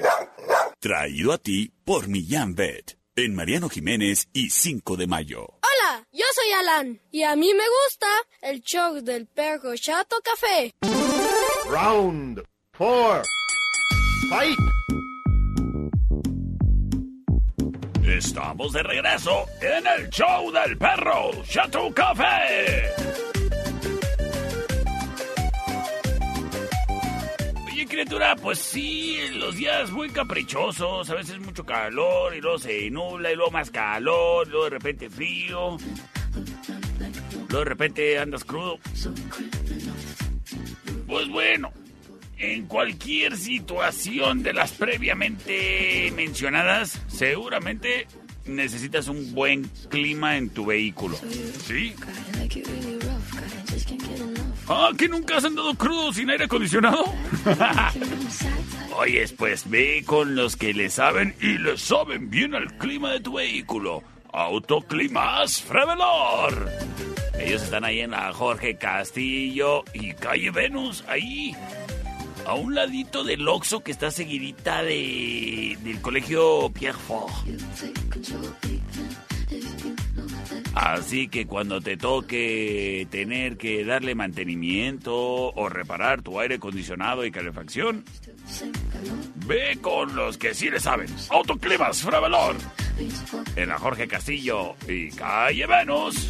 Traído 0.80 1.32
a 1.32 1.38
ti 1.38 1.72
por 1.86 2.08
Millán 2.08 2.56
Vet. 2.56 2.98
En 3.16 3.34
Mariano 3.36 3.70
Jiménez 3.70 4.28
y 4.34 4.50
5 4.50 4.98
de 4.98 5.08
mayo. 5.08 5.44
Hola, 5.44 6.08
yo 6.12 6.26
soy 6.34 6.52
Alan 6.52 7.02
y 7.12 7.24
a 7.24 7.36
mí 7.36 7.54
me 7.54 7.64
gusta 7.86 8.08
el 8.42 8.62
show 8.62 9.00
del 9.02 9.28
perro 9.28 9.76
Chato 9.76 10.18
Café. 10.22 10.74
Round 11.70 12.44
four. 12.74 13.24
Fight. 14.30 14.58
Estamos 18.18 18.72
de 18.72 18.84
regreso 18.84 19.48
en 19.60 19.88
el 19.88 20.08
show 20.12 20.52
del 20.52 20.78
perro 20.78 21.32
Chato 21.50 21.92
Café. 21.96 22.92
Oye, 27.66 27.86
criatura, 27.88 28.36
pues 28.36 28.60
sí, 28.60 29.18
los 29.34 29.56
días 29.56 29.90
muy 29.90 30.12
caprichosos, 30.12 31.10
a 31.10 31.16
veces 31.16 31.40
mucho 31.40 31.66
calor 31.66 32.36
y 32.36 32.42
luego 32.42 32.60
se 32.60 32.92
nubla 32.92 33.32
y 33.32 33.36
luego 33.36 33.50
más 33.50 33.72
calor, 33.72 34.46
y 34.48 34.52
luego 34.52 34.66
de 34.66 34.70
repente 34.70 35.10
frío. 35.10 35.78
Luego 37.50 37.60
de 37.60 37.66
repente 37.66 38.20
andas 38.20 38.44
crudo. 38.44 38.78
Pues 41.08 41.28
bueno, 41.30 41.72
en 42.44 42.66
cualquier 42.68 43.38
situación 43.38 44.44
de 44.44 44.54
las 44.54 44.72
previamente 44.74 46.12
mencionadas, 46.16 47.02
seguramente 47.08 48.08
necesitas 48.46 49.08
un 49.08 49.34
buen 49.34 49.70
clima 49.90 50.38
en 50.38 50.50
tu 50.50 50.66
vehículo. 50.66 51.18
¿Sí? 51.66 51.96
Ah, 54.68 54.90
¿que 54.98 55.08
nunca 55.08 55.38
has 55.38 55.46
andado 55.46 55.74
crudo 55.76 56.12
sin 56.12 56.30
aire 56.30 56.46
acondicionado? 56.46 57.06
Oye, 58.98 59.26
pues 59.38 59.70
ve 59.70 60.04
con 60.06 60.36
los 60.36 60.56
que 60.56 60.74
le 60.74 60.90
saben 60.90 61.36
y 61.42 61.58
le 61.58 61.78
saben 61.78 62.30
bien 62.30 62.54
al 62.56 62.78
clima 62.78 63.12
de 63.12 63.22
tu 63.22 63.34
vehículo. 63.34 64.04
Autoclimas 64.32 65.62
Frevelor. 65.62 66.70
Ellos 67.40 67.64
están 67.64 67.84
ahí 67.84 68.02
en 68.02 68.12
la 68.12 68.32
Jorge 68.34 68.78
Castillo 68.78 69.84
y 69.94 70.14
calle 70.14 70.52
Venus, 70.52 71.04
ahí. 71.08 71.56
A 72.46 72.56
un 72.56 72.76
ladito 72.76 73.24
del 73.24 73.48
Oxxo 73.48 73.82
que 73.82 73.92
está 73.92 74.12
seguidita 74.12 74.84
de, 74.84 75.78
del 75.82 76.02
colegio 76.02 76.70
Pierre 76.72 76.98
Fort. 76.98 77.34
Así 80.76 81.28
que 81.28 81.46
cuando 81.46 81.80
te 81.82 81.98
toque 81.98 83.08
tener 83.12 83.58
que 83.58 83.86
darle 83.86 84.16
mantenimiento 84.16 85.14
o 85.16 85.70
reparar 85.70 86.22
tu 86.22 86.40
aire 86.40 86.56
acondicionado 86.56 87.26
y 87.26 87.32
calefacción, 87.32 88.04
ve 89.46 89.78
con 89.82 90.16
los 90.16 90.38
que 90.38 90.54
sí 90.54 90.70
le 90.70 90.80
saben. 90.80 91.08
Autoclimas 91.30 92.02
Fravelor. 92.02 92.56
En 93.56 93.70
la 93.70 93.78
Jorge 93.78 94.08
Castillo 94.08 94.76
y 94.88 95.10
Calle 95.12 95.66
Venus. 95.68 96.30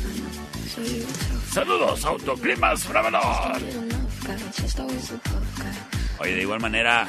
Saludos, 1.49 2.03
Autoclimas 2.05 2.84
Fravelor. 2.84 3.61
Oye, 6.24 6.36
de 6.36 6.41
igual 6.43 6.61
manera, 6.61 7.05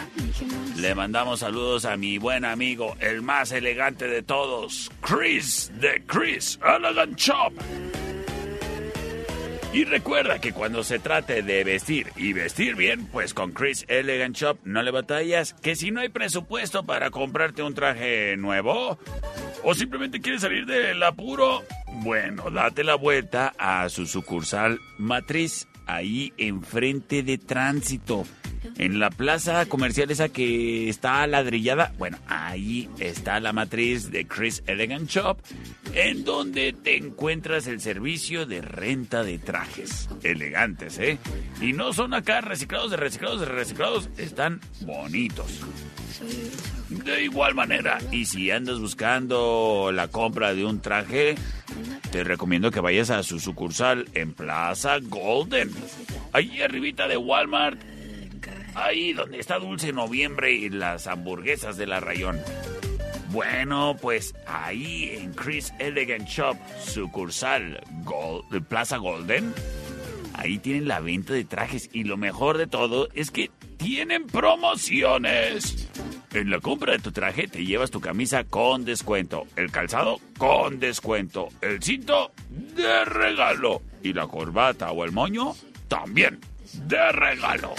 le 0.76 0.92
mandamos 0.96 1.38
saludos 1.38 1.84
a 1.84 1.96
mi 1.96 2.18
buen 2.18 2.44
amigo, 2.44 2.96
el 2.98 3.22
más 3.22 3.52
elegante 3.52 4.08
de 4.08 4.24
todos, 4.24 4.90
Chris 5.00 5.70
de 5.80 6.02
Chris 6.04 6.58
Elegant 6.60 7.16
Shop. 7.16 7.52
Y 9.72 9.84
recuerda 9.84 10.40
que 10.40 10.52
cuando 10.52 10.82
se 10.82 10.98
trate 10.98 11.42
de 11.42 11.62
vestir 11.62 12.08
y 12.16 12.32
vestir 12.32 12.74
bien, 12.74 13.06
pues 13.06 13.34
con 13.34 13.52
Chris 13.52 13.84
Elegant 13.86 14.34
Shop 14.34 14.58
no 14.64 14.82
le 14.82 14.90
batallas, 14.90 15.54
que 15.54 15.76
si 15.76 15.92
no 15.92 16.00
hay 16.00 16.08
presupuesto 16.08 16.84
para 16.84 17.10
comprarte 17.10 17.62
un 17.62 17.74
traje 17.74 18.36
nuevo 18.36 18.98
o 19.62 19.74
simplemente 19.76 20.20
quieres 20.20 20.42
salir 20.42 20.66
del 20.66 21.00
apuro, 21.04 21.62
bueno, 22.02 22.50
date 22.50 22.82
la 22.82 22.96
vuelta 22.96 23.54
a 23.58 23.88
su 23.90 24.06
sucursal 24.06 24.80
matriz 24.98 25.68
ahí 25.86 26.32
enfrente 26.36 27.22
de 27.22 27.38
tránsito. 27.38 28.24
En 28.78 28.98
la 28.98 29.10
plaza 29.10 29.66
comercial 29.66 30.10
esa 30.10 30.28
que 30.28 30.88
está 30.88 31.26
ladrillada, 31.26 31.92
bueno, 31.98 32.18
ahí 32.26 32.88
está 32.98 33.40
la 33.40 33.52
matriz 33.52 34.10
de 34.10 34.26
Chris 34.26 34.62
Elegant 34.66 35.08
Shop, 35.08 35.38
en 35.94 36.24
donde 36.24 36.72
te 36.72 36.96
encuentras 36.96 37.66
el 37.66 37.80
servicio 37.80 38.46
de 38.46 38.60
renta 38.60 39.22
de 39.22 39.38
trajes. 39.38 40.08
Elegantes, 40.22 40.98
¿eh? 40.98 41.18
Y 41.60 41.72
no 41.72 41.92
son 41.92 42.14
acá 42.14 42.40
reciclados 42.40 42.90
de 42.90 42.96
reciclados 42.96 43.40
de 43.40 43.46
reciclados, 43.46 44.08
están 44.16 44.60
bonitos. 44.80 45.60
De 46.88 47.24
igual 47.24 47.54
manera, 47.54 47.98
y 48.12 48.24
si 48.26 48.50
andas 48.50 48.78
buscando 48.78 49.90
la 49.92 50.08
compra 50.08 50.54
de 50.54 50.64
un 50.64 50.80
traje, 50.80 51.34
te 52.10 52.24
recomiendo 52.24 52.70
que 52.70 52.80
vayas 52.80 53.10
a 53.10 53.22
su 53.22 53.40
sucursal 53.40 54.08
en 54.14 54.32
Plaza 54.32 54.98
Golden. 55.00 55.70
Allí 56.32 56.62
arribita 56.62 57.08
de 57.08 57.16
Walmart. 57.16 57.93
Ahí 58.74 59.12
donde 59.12 59.38
está 59.38 59.58
Dulce 59.58 59.92
Noviembre 59.92 60.52
y 60.52 60.68
las 60.68 61.06
hamburguesas 61.06 61.76
de 61.76 61.86
la 61.86 62.00
rayón. 62.00 62.40
Bueno, 63.30 63.96
pues 64.00 64.34
ahí 64.46 65.10
en 65.14 65.32
Chris 65.32 65.72
Elegant 65.78 66.28
Shop, 66.28 66.56
sucursal 66.84 67.82
de 68.50 68.60
Plaza 68.60 68.96
Golden, 68.96 69.52
ahí 70.34 70.58
tienen 70.58 70.86
la 70.86 71.00
venta 71.00 71.32
de 71.32 71.44
trajes 71.44 71.90
y 71.92 72.04
lo 72.04 72.16
mejor 72.16 72.58
de 72.58 72.66
todo 72.66 73.08
es 73.12 73.30
que 73.30 73.50
tienen 73.76 74.26
promociones. 74.26 75.88
En 76.32 76.50
la 76.50 76.60
compra 76.60 76.92
de 76.92 76.98
tu 76.98 77.12
traje 77.12 77.46
te 77.46 77.64
llevas 77.64 77.90
tu 77.90 78.00
camisa 78.00 78.44
con 78.44 78.84
descuento, 78.84 79.46
el 79.56 79.70
calzado 79.70 80.20
con 80.38 80.80
descuento, 80.80 81.48
el 81.60 81.82
cinto 81.82 82.32
de 82.50 83.04
regalo 83.04 83.82
y 84.02 84.12
la 84.12 84.26
corbata 84.26 84.90
o 84.90 85.04
el 85.04 85.12
moño 85.12 85.54
también 85.88 86.40
de 86.86 87.12
regalo. 87.12 87.74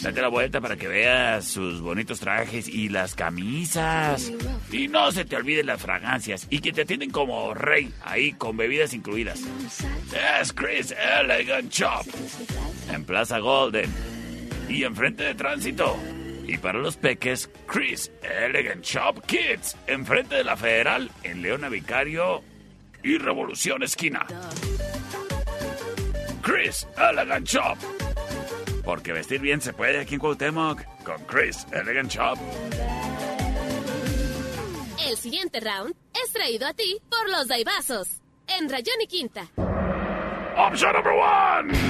Date 0.00 0.20
la 0.20 0.28
vuelta 0.28 0.60
para 0.60 0.76
que 0.76 0.88
veas 0.88 1.44
sus 1.46 1.80
bonitos 1.80 2.20
trajes 2.20 2.68
y 2.68 2.88
las 2.88 3.14
camisas. 3.14 4.32
Y 4.70 4.88
no 4.88 5.10
se 5.12 5.24
te 5.24 5.36
olviden 5.36 5.66
las 5.66 5.80
fragancias 5.80 6.46
y 6.50 6.60
que 6.60 6.72
te 6.72 6.82
atienden 6.82 7.10
como 7.10 7.54
rey, 7.54 7.92
ahí 8.04 8.32
con 8.32 8.56
bebidas 8.56 8.94
incluidas. 8.94 9.40
Es 10.40 10.52
Chris 10.52 10.94
Elegant 11.20 11.72
Shop 11.72 12.06
en 12.92 13.04
Plaza 13.04 13.38
Golden 13.38 13.90
y 14.68 14.84
enfrente 14.84 15.24
de 15.24 15.34
tránsito. 15.34 15.96
Y 16.46 16.58
para 16.58 16.78
los 16.78 16.96
peques, 16.96 17.50
Chris 17.66 18.10
Elegant 18.22 18.84
Shop 18.84 19.24
Kids, 19.26 19.76
enfrente 19.86 20.36
de 20.36 20.44
la 20.44 20.56
Federal, 20.56 21.10
en 21.22 21.42
Leona 21.42 21.68
Vicario 21.68 22.42
y 23.02 23.18
Revolución 23.18 23.82
Esquina. 23.82 24.26
Chris 26.42 26.86
Elegant 26.96 27.46
Shop. 27.46 27.76
Porque 28.84 29.12
vestir 29.12 29.40
bien 29.40 29.60
se 29.60 29.72
puede 29.72 30.00
aquí 30.00 30.14
en 30.14 30.20
Cuauhtémoc 30.20 30.82
con 31.04 31.24
Chris 31.24 31.66
Elegant 31.72 32.10
Shop. 32.10 32.38
El 35.06 35.16
siguiente 35.16 35.60
round 35.60 35.94
es 36.24 36.32
traído 36.32 36.66
a 36.66 36.74
ti 36.74 37.00
por 37.08 37.28
los 37.30 37.48
Daibazos 37.48 38.08
en 38.46 38.68
Rayón 38.68 39.00
y 39.02 39.06
Quinta. 39.06 39.48
Option 40.56 40.92
number 40.92 41.12
one. 41.12 41.89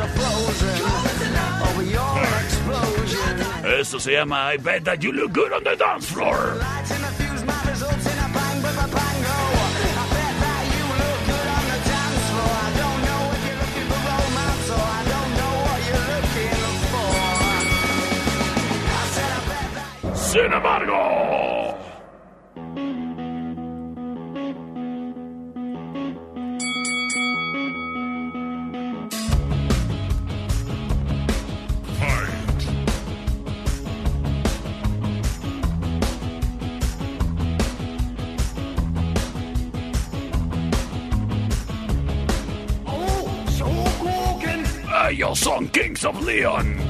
Are 0.00 0.08
frozen 0.08 1.32
over 1.68 1.82
your 1.82 2.22
explosion. 2.44 3.80
Esto 3.80 3.98
se 3.98 4.12
llama 4.12 4.52
I 4.52 4.58
Bet 4.58 4.84
That 4.84 5.02
You 5.02 5.12
Look 5.12 5.32
Good 5.32 5.52
on 5.52 5.64
the 5.64 5.76
Dance 5.76 6.06
Floor. 6.06 6.79
Sin 20.30 20.52
embargo. 20.52 20.94
Oh, 20.94 21.74
Ellos 45.10 45.30
uh, 45.30 45.34
son 45.34 45.68
Kings 45.70 46.04
of 46.04 46.22
Leon. 46.22 46.89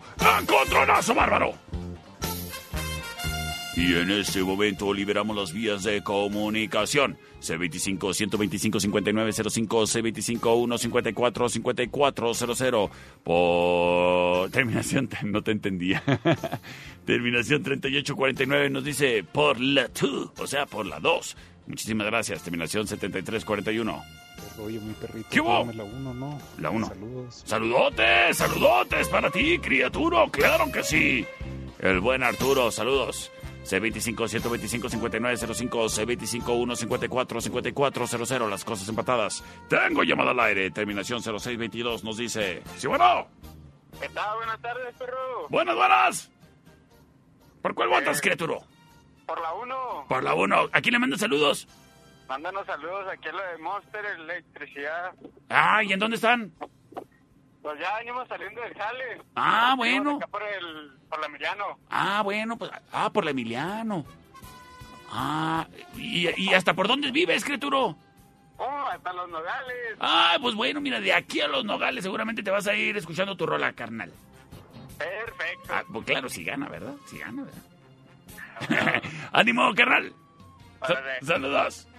Encontronazo, 0.41 1.13
bárbaro. 1.13 1.53
Y 3.75 3.95
en 3.95 4.11
este 4.11 4.43
momento 4.43 4.93
liberamos 4.93 5.35
las 5.35 5.51
vías 5.53 5.83
de 5.83 6.03
comunicación. 6.03 7.17
C25-125-5905, 7.41 10.39
C25-154-5400. 10.39 12.89
Por 13.23 14.51
terminación, 14.51 15.09
no 15.23 15.41
te 15.41 15.51
entendía. 15.51 16.03
terminación 17.05 17.63
3849 17.63 18.69
nos 18.69 18.83
dice 18.83 19.23
por 19.23 19.57
la 19.59 19.87
2, 19.87 20.31
o 20.37 20.47
sea, 20.47 20.65
por 20.65 20.85
la 20.85 20.99
2. 20.99 21.37
Muchísimas 21.67 22.07
gracias. 22.07 22.43
Terminación 22.43 22.87
7341. 22.87 24.03
Oye, 24.59 24.79
mi 24.79 24.93
perrito, 24.93 25.27
¿Qué 25.29 25.41
hubo? 25.41 25.69
la 25.73 25.83
1, 25.83 26.13
¿no? 26.13 26.39
La 26.59 26.69
1. 26.69 26.87
Saludos. 26.87 27.43
Saludotes, 27.45 28.37
saludotes 28.37 29.09
para 29.09 29.29
ti, 29.31 29.59
criatura. 29.59 30.25
Claro 30.31 30.71
que 30.71 30.83
sí. 30.83 31.25
El 31.79 31.99
buen 31.99 32.23
Arturo, 32.23 32.71
saludos. 32.71 33.29
C25-125-5905, 33.65 36.41
C25-154-5400, 36.41 38.49
las 38.49 38.65
cosas 38.65 38.87
empatadas. 38.89 39.43
Tengo 39.69 40.01
llamada 40.03 40.31
al 40.31 40.39
aire, 40.39 40.71
terminación 40.71 41.21
0622, 41.21 42.03
nos 42.03 42.17
dice... 42.17 42.63
Sí, 42.77 42.87
bueno. 42.87 43.27
¿Qué 43.99 44.09
tal? 44.09 44.35
Buenas 44.37 44.59
tardes, 44.61 44.95
perro. 44.97 45.47
Buenas, 45.49 45.75
buenas. 45.75 46.31
¿Por 47.61 47.75
cuál 47.75 47.89
votas, 47.89 48.19
criatura? 48.21 48.57
Por 49.25 49.39
la 49.41 49.53
1. 49.53 50.05
Por 50.09 50.23
la 50.23 50.33
1. 50.33 50.69
¿A 50.71 50.81
quién 50.81 50.93
le 50.93 50.99
mandan 50.99 51.19
saludos? 51.19 51.67
Mándanos 52.31 52.65
saludos 52.65 53.05
aquí 53.11 53.27
a 53.27 53.33
lo 53.33 53.43
de 53.43 53.57
Monster 53.57 54.05
Electricidad. 54.05 55.11
Ah, 55.49 55.83
¿y 55.83 55.91
en 55.91 55.99
dónde 55.99 56.15
están? 56.15 56.53
Pues 57.61 57.77
ya 57.77 57.97
venimos 57.97 58.25
saliendo 58.29 58.61
del 58.61 58.73
jale. 58.73 59.21
Ah, 59.35 59.73
bueno. 59.75 60.15
Acá 60.15 60.27
por 60.27 60.41
el, 60.41 60.93
por 61.09 61.19
la 61.19 61.25
Emiliano. 61.25 61.65
Ah, 61.89 62.21
bueno, 62.23 62.57
pues... 62.57 62.71
Ah, 62.93 63.09
por 63.11 63.25
la 63.25 63.31
Emiliano. 63.31 64.05
Ah, 65.11 65.67
¿y, 65.97 66.29
y 66.41 66.53
hasta 66.53 66.73
por 66.73 66.87
dónde 66.87 67.11
vives, 67.11 67.43
criatura? 67.43 67.77
Oh, 67.79 67.97
hasta 68.89 69.11
los 69.11 69.27
nogales. 69.27 69.97
Ah, 69.99 70.37
pues 70.41 70.55
bueno, 70.55 70.79
mira, 70.79 71.01
de 71.01 71.11
aquí 71.13 71.41
a 71.41 71.49
los 71.49 71.65
nogales 71.65 72.01
seguramente 72.05 72.43
te 72.43 72.49
vas 72.51 72.65
a 72.65 72.73
ir 72.75 72.95
escuchando 72.95 73.35
tu 73.35 73.45
rola, 73.45 73.73
carnal. 73.73 74.09
Perfecto. 74.97 75.67
Ah, 75.73 75.83
pues 75.91 76.05
claro, 76.05 76.29
si 76.29 76.45
gana, 76.45 76.69
¿verdad? 76.69 76.93
Si 77.07 77.17
gana, 77.17 77.43
¿verdad? 77.43 79.03
¡Ánimo, 79.33 79.73
carnal! 79.75 80.13
Sa- 80.87 81.25
saludos. 81.25 81.89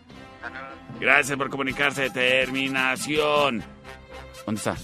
Gracias 1.01 1.37
por 1.37 1.51
comunicarse. 1.51 2.11
Terminación. 2.11 3.63
¿Dónde 4.47 4.59
está? 4.59 4.77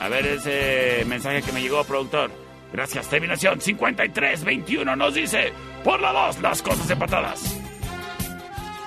A 0.00 0.08
ver 0.08 0.26
ese 0.26 1.04
mensaje 1.06 1.42
que 1.42 1.52
me 1.52 1.62
llegó, 1.62 1.84
productor. 1.84 2.30
Gracias. 2.72 3.08
Terminación 3.08 3.60
5321 3.60 4.96
nos 4.96 5.14
dice, 5.14 5.52
por 5.84 6.00
la 6.00 6.12
2, 6.12 6.40
las 6.40 6.62
cosas 6.62 6.88
empatadas. 6.90 7.60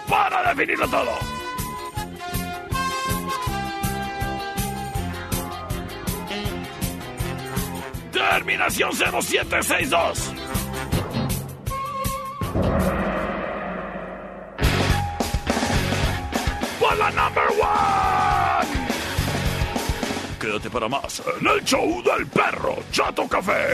Para 0.09 0.53
definirlo 0.53 0.87
todo. 0.87 1.35
Terminación 8.11 8.91
0762. 8.93 10.33
Por 16.85 16.97
number 17.15 17.49
one. 17.59 18.67
Quédate 20.39 20.69
para 20.69 20.87
más 20.87 21.19
en 21.39 21.47
el 21.47 21.63
show 21.63 22.03
del 22.03 22.27
perro 22.27 22.77
Chato 22.91 23.27
Café. 23.27 23.73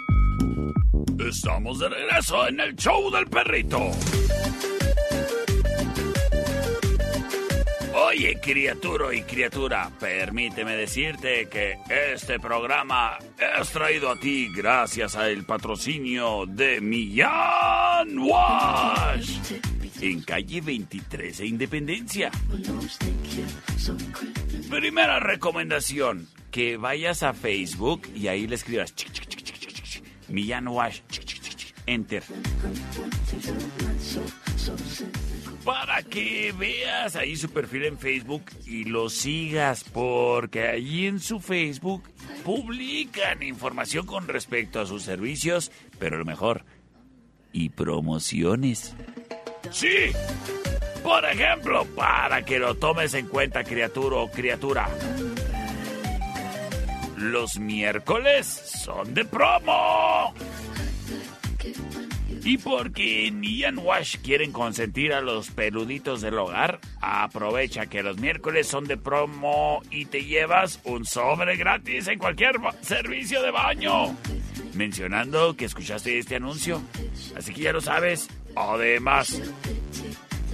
Estamos 1.19 1.79
de 1.79 1.89
regreso 1.89 2.47
en 2.47 2.59
el 2.59 2.75
show 2.75 3.09
del 3.11 3.27
perrito. 3.27 3.91
Oye, 7.93 8.39
criatura 8.41 9.13
y 9.13 9.21
criatura, 9.21 9.91
permíteme 9.99 10.75
decirte 10.75 11.47
que 11.49 11.77
este 11.89 12.39
programa 12.39 13.17
es 13.59 13.69
traído 13.69 14.09
a 14.09 14.19
ti 14.19 14.49
gracias 14.53 15.15
al 15.15 15.45
patrocinio 15.45 16.45
de 16.45 16.81
Millán 16.81 18.17
Wash. 18.17 19.37
En 20.01 20.21
calle 20.23 20.61
23 20.61 21.39
e 21.39 21.45
Independencia. 21.45 22.31
Primera 24.69 25.19
recomendación, 25.19 26.27
que 26.49 26.77
vayas 26.77 27.23
a 27.23 27.33
Facebook 27.33 28.07
y 28.15 28.27
ahí 28.27 28.47
le 28.47 28.55
escribas 28.55 28.93
Millán 30.31 30.67
Wash. 30.67 31.01
Enter. 31.85 32.23
Para 35.65 36.03
que 36.03 36.53
veas 36.57 37.15
ahí 37.15 37.35
su 37.35 37.49
perfil 37.49 37.85
en 37.85 37.97
Facebook 37.97 38.43
y 38.65 38.85
lo 38.85 39.09
sigas, 39.09 39.83
porque 39.83 40.67
allí 40.67 41.07
en 41.07 41.19
su 41.19 41.39
Facebook 41.39 42.03
publican 42.43 43.43
información 43.43 44.05
con 44.05 44.27
respecto 44.27 44.79
a 44.79 44.85
sus 44.85 45.03
servicios, 45.03 45.71
pero 45.99 46.17
lo 46.17 46.25
mejor, 46.25 46.65
y 47.51 47.69
promociones. 47.69 48.95
Sí, 49.71 50.11
por 51.03 51.25
ejemplo, 51.25 51.85
para 51.95 52.43
que 52.43 52.59
lo 52.59 52.75
tomes 52.75 53.13
en 53.13 53.27
cuenta, 53.27 53.63
criatura 53.63 54.17
o 54.17 54.31
criatura. 54.31 54.89
Los 57.21 57.59
miércoles 57.59 58.47
son 58.83 59.13
de 59.13 59.23
promo. 59.23 60.33
Y 62.43 62.57
porque 62.57 63.27
en 63.27 63.39
Millán 63.39 63.77
Wash 63.77 64.17
quieren 64.23 64.51
consentir 64.51 65.13
a 65.13 65.21
los 65.21 65.51
peluditos 65.51 66.21
del 66.21 66.39
hogar, 66.39 66.79
aprovecha 66.99 67.85
que 67.85 68.01
los 68.01 68.17
miércoles 68.17 68.65
son 68.65 68.85
de 68.85 68.97
promo 68.97 69.83
y 69.91 70.05
te 70.05 70.25
llevas 70.25 70.79
un 70.83 71.05
sobre 71.05 71.57
gratis 71.57 72.07
en 72.07 72.17
cualquier 72.17 72.55
servicio 72.81 73.43
de 73.43 73.51
baño. 73.51 74.17
Mencionando 74.73 75.55
que 75.55 75.65
escuchaste 75.65 76.17
este 76.17 76.37
anuncio. 76.37 76.81
Así 77.37 77.53
que 77.53 77.61
ya 77.61 77.71
lo 77.71 77.81
sabes. 77.81 78.29
Además, 78.55 79.39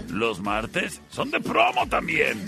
los 0.10 0.42
martes 0.42 1.02
son 1.08 1.32
de 1.32 1.40
promo 1.40 1.88
también. 1.88 2.44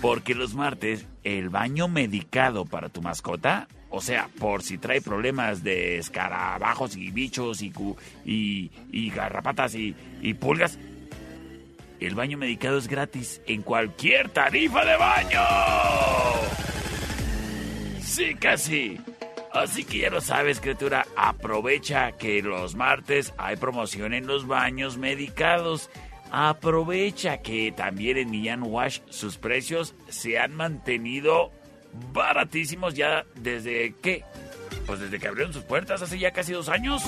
Porque 0.00 0.34
los 0.34 0.54
martes, 0.54 1.06
el 1.24 1.48
baño 1.48 1.88
medicado 1.88 2.64
para 2.64 2.88
tu 2.88 3.02
mascota, 3.02 3.66
o 3.90 4.00
sea, 4.00 4.28
por 4.38 4.62
si 4.62 4.78
trae 4.78 5.00
problemas 5.00 5.62
de 5.64 5.98
escarabajos 5.98 6.96
y 6.96 7.10
bichos 7.10 7.62
y, 7.62 7.72
y, 8.24 8.70
y 8.92 9.10
garrapatas 9.10 9.74
y, 9.74 9.96
y 10.20 10.34
pulgas, 10.34 10.78
el 12.00 12.14
baño 12.14 12.38
medicado 12.38 12.78
es 12.78 12.86
gratis 12.86 13.40
en 13.46 13.62
cualquier 13.62 14.28
tarifa 14.28 14.84
de 14.84 14.96
baño. 14.96 15.40
Sí, 18.00 18.34
casi. 18.36 19.00
Así 19.52 19.84
que 19.84 19.98
ya 19.98 20.10
lo 20.10 20.20
sabes, 20.20 20.60
criatura, 20.60 21.06
aprovecha 21.16 22.12
que 22.12 22.42
los 22.42 22.76
martes 22.76 23.32
hay 23.38 23.56
promoción 23.56 24.12
en 24.12 24.26
los 24.26 24.46
baños 24.46 24.98
medicados. 24.98 25.90
Aprovecha 26.30 27.38
que 27.38 27.72
también 27.72 28.18
en 28.18 28.30
Millán 28.30 28.62
Wash 28.62 29.00
sus 29.08 29.38
precios 29.38 29.94
se 30.08 30.38
han 30.38 30.54
mantenido 30.54 31.50
baratísimos 32.12 32.94
ya 32.94 33.24
desde 33.34 33.94
qué? 34.02 34.24
Pues 34.86 35.00
desde 35.00 35.18
que 35.18 35.28
abrieron 35.28 35.52
sus 35.52 35.64
puertas 35.64 36.02
hace 36.02 36.18
ya 36.18 36.30
casi 36.30 36.52
dos 36.52 36.68
años. 36.68 37.02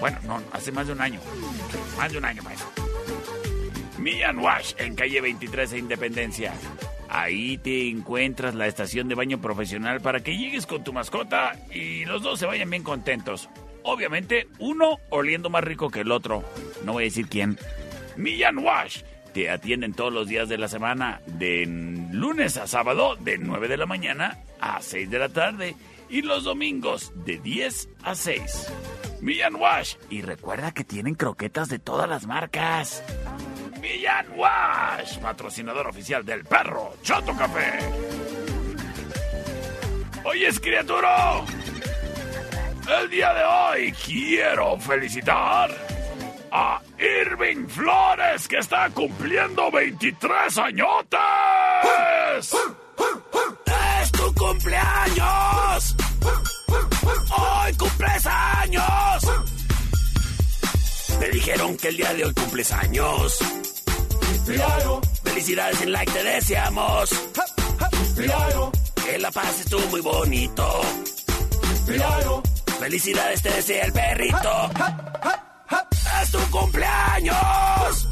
Bueno, 0.00 0.18
no, 0.24 0.42
hace 0.52 0.72
más 0.72 0.86
de 0.86 0.92
un 0.92 1.00
año. 1.00 1.20
Más 1.96 2.10
de 2.12 2.18
un 2.18 2.24
año, 2.24 2.42
maestro. 2.42 2.68
Millán 3.98 4.38
Wash 4.38 4.74
en 4.78 4.96
calle 4.96 5.20
23 5.20 5.70
de 5.70 5.78
Independencia. 5.78 6.52
Ahí 7.08 7.58
te 7.58 7.88
encuentras 7.88 8.54
la 8.54 8.66
estación 8.66 9.06
de 9.08 9.14
baño 9.14 9.40
profesional 9.40 10.00
para 10.00 10.20
que 10.20 10.36
llegues 10.36 10.66
con 10.66 10.82
tu 10.82 10.92
mascota 10.92 11.56
y 11.70 12.04
los 12.04 12.22
dos 12.22 12.40
se 12.40 12.46
vayan 12.46 12.70
bien 12.70 12.82
contentos. 12.82 13.48
Obviamente, 13.84 14.48
uno 14.58 14.98
oliendo 15.10 15.50
más 15.50 15.64
rico 15.64 15.90
que 15.90 16.00
el 16.00 16.12
otro. 16.12 16.44
No 16.84 16.92
voy 16.94 17.04
a 17.04 17.06
decir 17.06 17.28
quién. 17.28 17.58
Millán 18.16 18.58
Wash. 18.58 19.02
Te 19.34 19.50
atienden 19.50 19.94
todos 19.94 20.12
los 20.12 20.28
días 20.28 20.48
de 20.50 20.58
la 20.58 20.68
semana, 20.68 21.22
de 21.26 21.64
lunes 22.12 22.58
a 22.58 22.66
sábado, 22.66 23.16
de 23.16 23.38
9 23.38 23.66
de 23.66 23.78
la 23.78 23.86
mañana 23.86 24.38
a 24.60 24.82
6 24.82 25.10
de 25.10 25.18
la 25.18 25.30
tarde. 25.30 25.74
Y 26.10 26.20
los 26.20 26.44
domingos, 26.44 27.12
de 27.24 27.38
10 27.38 27.88
a 28.02 28.14
6. 28.14 28.72
Millán 29.22 29.54
Wash. 29.54 29.94
Y 30.10 30.20
recuerda 30.20 30.72
que 30.72 30.84
tienen 30.84 31.14
croquetas 31.14 31.68
de 31.70 31.78
todas 31.78 32.08
las 32.08 32.26
marcas. 32.26 33.02
Millán 33.80 34.26
Wash, 34.36 35.18
patrocinador 35.18 35.86
oficial 35.86 36.24
del 36.24 36.44
perro 36.44 36.94
Chato 37.02 37.34
Café. 37.36 37.78
Oyes, 40.24 40.60
criatura. 40.60 41.42
El 42.88 43.10
día 43.10 43.32
de 43.32 43.44
hoy 43.44 43.92
quiero 43.92 44.76
felicitar 44.78 45.70
a 46.50 46.80
Irving 46.98 47.66
Flores, 47.68 48.48
que 48.48 48.58
está 48.58 48.90
cumpliendo 48.90 49.70
23 49.70 50.58
añotes. 50.58 51.18
¡Es 54.02 54.12
tu 54.12 54.34
cumpleaños! 54.34 55.96
¡Hoy 57.38 57.72
cumples 57.78 58.26
años! 58.26 59.22
Me 61.20 61.28
dijeron 61.28 61.76
que 61.76 61.88
el 61.88 61.96
día 61.96 62.14
de 62.14 62.24
hoy 62.24 62.34
cumples 62.34 62.72
años. 62.72 63.38
Felicidades 65.22 65.80
en 65.82 65.92
like 65.92 66.12
te 66.12 66.24
deseamos. 66.24 67.10
Que 69.04 69.18
la 69.18 69.30
pases 69.30 69.66
tú 69.66 69.78
muy 69.90 70.00
bonito. 70.00 70.80
Felicidades 72.82 73.40
te 73.40 73.48
desea 73.48 73.84
el 73.84 73.92
perrito. 73.92 74.70
¡Es 76.20 76.32
tu 76.32 76.38
cumpleaños! 76.50 78.08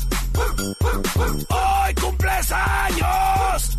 ¡Hoy 1.49 1.95
cumples 2.01 2.53
años! 2.53 3.79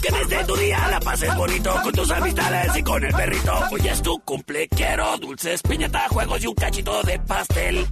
Que 0.00 0.12
desde 0.12 0.44
tu 0.44 0.54
día 0.54 0.86
la 0.88 1.00
pases 1.00 1.34
bonito 1.34 1.74
con 1.82 1.92
tus 1.92 2.08
amistades 2.08 2.76
y 2.76 2.82
con 2.84 3.04
el 3.04 3.12
perrito. 3.12 3.52
Hoy 3.72 3.88
es 3.88 4.00
tu 4.00 4.20
cumple, 4.20 4.68
quiero 4.68 5.18
dulces, 5.18 5.60
piñata, 5.62 6.08
juegos 6.08 6.44
y 6.44 6.46
un 6.46 6.54
cachito 6.54 7.02
de 7.02 7.18
pastel. 7.18 7.84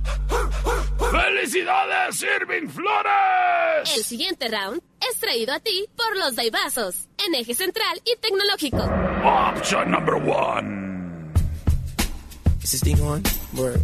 ¡Felicidades, 1.11 2.23
Irving 2.23 2.69
Flores! 2.69 3.97
El 3.97 4.05
siguiente 4.05 4.47
round 4.47 4.81
es 5.01 5.19
traído 5.19 5.53
a 5.53 5.59
ti 5.59 5.89
por 5.97 6.17
los 6.17 6.37
Daibazos, 6.37 7.09
en 7.27 7.35
eje 7.35 7.55
central 7.55 8.01
y 8.05 8.17
tecnológico. 8.21 8.89
Option 9.25 9.91
number 9.91 10.15
one. 10.15 10.86
Is 12.67 12.73
this 12.73 12.83
thing 12.83 13.01
on? 13.07 13.23
Word. 13.57 13.81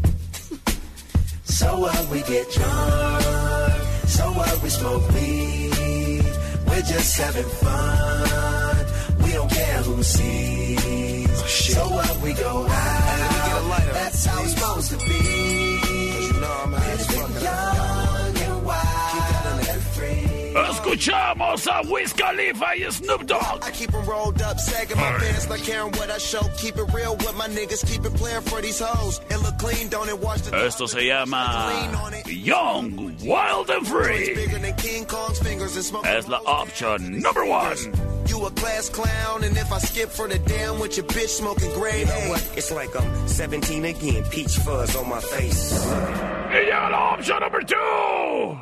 So 1.44 1.78
what 1.78 2.08
we 2.10 2.20
get 2.22 2.50
drunk, 2.50 3.72
so 4.08 4.24
what 4.32 4.60
we 4.60 4.68
smoke 4.70 5.08
weed, 5.14 6.24
we're 6.66 6.82
just 6.82 7.16
having 7.16 7.44
fun. 7.44 8.86
We 9.22 9.34
don't 9.34 9.48
care 9.48 9.82
who 9.84 10.02
sees. 10.02 11.74
so 11.74 11.80
what 11.90 12.16
we 12.22 12.32
go 12.32 12.66
out, 12.66 13.82
that's 13.92 14.24
how 14.26 14.42
it's 14.42 14.52
supposed 14.52 14.90
to 14.90 14.96
be. 14.98 16.26
You 16.26 16.40
know 16.40 16.62
I'm 16.64 16.72
young 16.72 17.91
Escuchamos 20.54 21.66
a 21.66 21.80
Wiz 21.88 22.12
Khalifa 22.12 22.76
y 22.76 22.90
Snoop 22.90 23.26
Dogg. 23.26 23.64
I 23.64 23.70
keep 23.70 23.90
them 23.90 24.04
rolled 24.04 24.40
up, 24.42 24.58
sagging 24.60 24.96
my 24.98 25.18
pants, 25.18 25.48
not 25.48 25.58
caring 25.60 25.92
what 25.92 26.10
I 26.10 26.18
show. 26.18 26.42
Keep 26.58 26.76
it 26.76 26.92
real 26.92 27.16
with 27.16 27.34
my 27.36 27.48
niggas, 27.48 27.86
keep 27.90 28.04
it 28.04 28.14
playing 28.14 28.42
for 28.42 28.60
these 28.60 28.78
hoes. 28.78 29.20
It 29.30 29.38
look 29.38 29.58
clean, 29.58 29.88
don't 29.88 30.08
it? 30.08 30.18
Wash 30.18 30.42
the 30.42 30.54
Esto 30.56 30.86
se 30.86 31.08
llama 31.08 32.22
Young, 32.26 33.16
Wild 33.24 33.70
and 33.70 33.86
Free. 33.86 34.34
bigger 34.34 34.58
than 34.58 34.74
King 34.76 35.06
Kong's 35.06 35.40
and 35.40 35.84
smoke. 35.84 36.06
Es 36.06 36.28
la 36.28 36.40
option 36.44 37.20
number 37.20 37.44
one. 37.46 37.76
You 38.26 38.44
a 38.46 38.50
class 38.50 38.88
clown, 38.90 39.44
and 39.44 39.56
if 39.56 39.72
I 39.72 39.78
skip 39.78 40.10
for 40.10 40.28
the 40.28 40.38
damn 40.38 40.78
with 40.78 40.96
your 40.96 41.06
bitch 41.06 41.28
smoking 41.28 41.72
gray 41.72 42.00
You 42.00 42.06
know 42.06 42.28
what? 42.28 42.52
It's 42.56 42.70
like 42.70 42.94
I'm 42.94 43.28
17 43.28 43.84
again, 43.84 44.24
peach 44.30 44.56
fuzz 44.58 44.96
on 44.96 45.08
my 45.08 45.20
face. 45.20 45.72
Y 46.52 46.64
llega 46.66 46.90
la 46.90 47.14
option 47.14 47.40
number 47.40 47.62
two. 47.62 48.58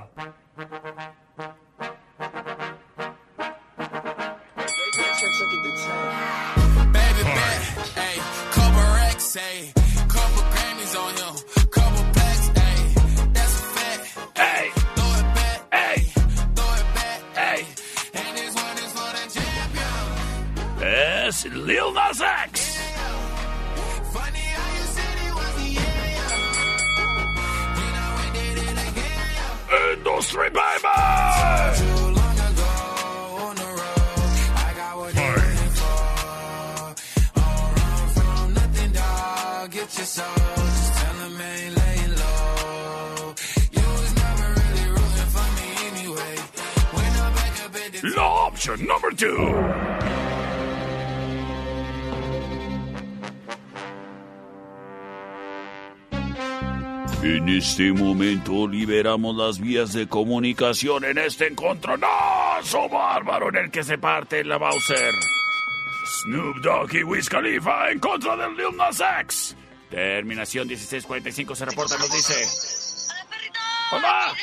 Este 57.80 57.92
momento 57.94 58.68
liberamos 58.68 59.34
las 59.34 59.58
vías 59.58 59.94
de 59.94 60.06
comunicación 60.06 61.02
en 61.02 61.16
este 61.16 61.46
encontronazo 61.46 62.90
bárbaro 62.90 63.48
en 63.48 63.56
el 63.56 63.70
que 63.70 63.82
se 63.82 63.96
parte 63.96 64.44
la 64.44 64.58
Bowser. 64.58 65.14
Snoop 66.04 66.56
Dogg 66.58 66.94
y 66.94 67.02
Wiz 67.04 67.30
Khalifa 67.30 67.90
en 67.90 67.98
contra 67.98 68.36
del 68.36 68.54
Lil 68.54 68.76
Nas 68.76 69.00
X. 69.20 69.56
Terminación 69.88 70.68
1645 70.68 71.54
se 71.54 71.64
reporta, 71.64 71.96
nos 71.96 72.12
dice. 72.12 72.34
Hola, 73.08 73.26
perrito. 73.30 73.60
Hola. 73.92 74.34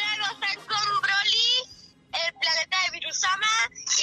Con 0.66 1.02
Broly, 1.02 1.78
el 2.14 2.34
planeta 2.40 2.78
de 2.86 3.00
Virusama, 3.00 3.46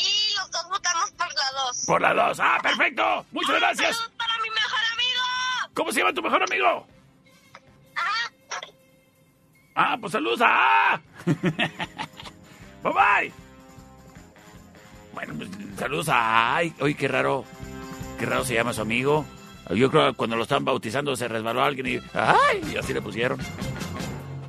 y 0.00 0.34
los 0.36 0.50
dos 0.52 0.68
votamos 0.70 1.10
por 1.10 1.26
la 1.26 1.60
dos. 1.60 1.84
Por 1.86 2.00
la 2.00 2.14
2. 2.14 2.40
Ah, 2.40 2.58
perfecto. 2.62 3.26
Muchas 3.32 3.56
gracias. 3.56 3.96
¡Salud 3.96 4.12
para 4.16 4.34
mi 4.38 4.50
mejor 4.50 4.80
amigo! 4.92 5.74
¿Cómo 5.74 5.90
se 5.90 5.98
llama 5.98 6.14
tu 6.14 6.22
mejor 6.22 6.42
amigo? 6.44 6.93
Ah, 9.74 9.96
pues 10.00 10.12
saludos 10.12 10.40
a... 10.42 11.00
bye 11.26 12.92
bye. 12.92 13.32
Bueno, 15.12 15.34
pues 15.36 15.50
saludos 15.76 16.08
a... 16.08 16.56
Ay, 16.56 16.72
oye, 16.80 16.94
qué 16.94 17.08
raro. 17.08 17.44
Qué 18.18 18.26
raro 18.26 18.44
se 18.44 18.54
llama 18.54 18.72
su 18.72 18.82
amigo. 18.82 19.24
Yo 19.70 19.90
creo 19.90 20.10
que 20.10 20.16
cuando 20.16 20.36
lo 20.36 20.42
estaban 20.42 20.64
bautizando 20.64 21.16
se 21.16 21.26
resbaló 21.26 21.64
alguien 21.64 21.86
y... 21.86 21.98
¡Ay! 22.14 22.62
Y 22.72 22.76
así 22.76 22.92
le 22.92 23.02
pusieron. 23.02 23.38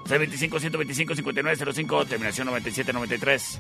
C25-125-5905, 0.06 2.08
terminación 2.08 2.48
9793. 2.48 3.60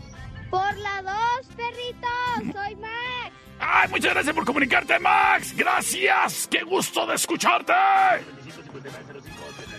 Por 0.51 0.78
la 0.78 1.01
dos, 1.01 1.47
perrito. 1.55 2.07
Soy 2.53 2.76
Max. 2.76 3.32
¡Ay, 3.59 3.89
muchas 3.89 4.13
gracias 4.13 4.36
por 4.36 4.45
comunicarte, 4.45 4.99
Max! 4.99 5.55
¡Gracias! 5.55 6.47
¡Qué 6.51 6.61
gusto 6.63 7.07
de 7.07 7.16
escucharte! 7.16 7.74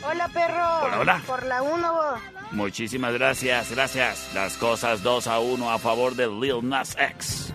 Hola, 0.09 0.29
perro. 0.29 0.85
Hola, 0.85 1.01
hola. 1.01 1.23
Por 1.27 1.47
la 1.47 1.63
uno. 1.63 2.15
Muchísimas 2.53 3.13
gracias, 3.13 3.73
gracias. 3.73 4.31
Las 4.35 4.57
cosas 4.57 5.03
2 5.03 5.27
a 5.27 5.41
1 5.41 5.71
a 5.71 5.79
favor 5.79 6.15
de 6.15 6.29
Lil 6.29 6.69
Nas 6.69 6.97
X. 6.97 7.53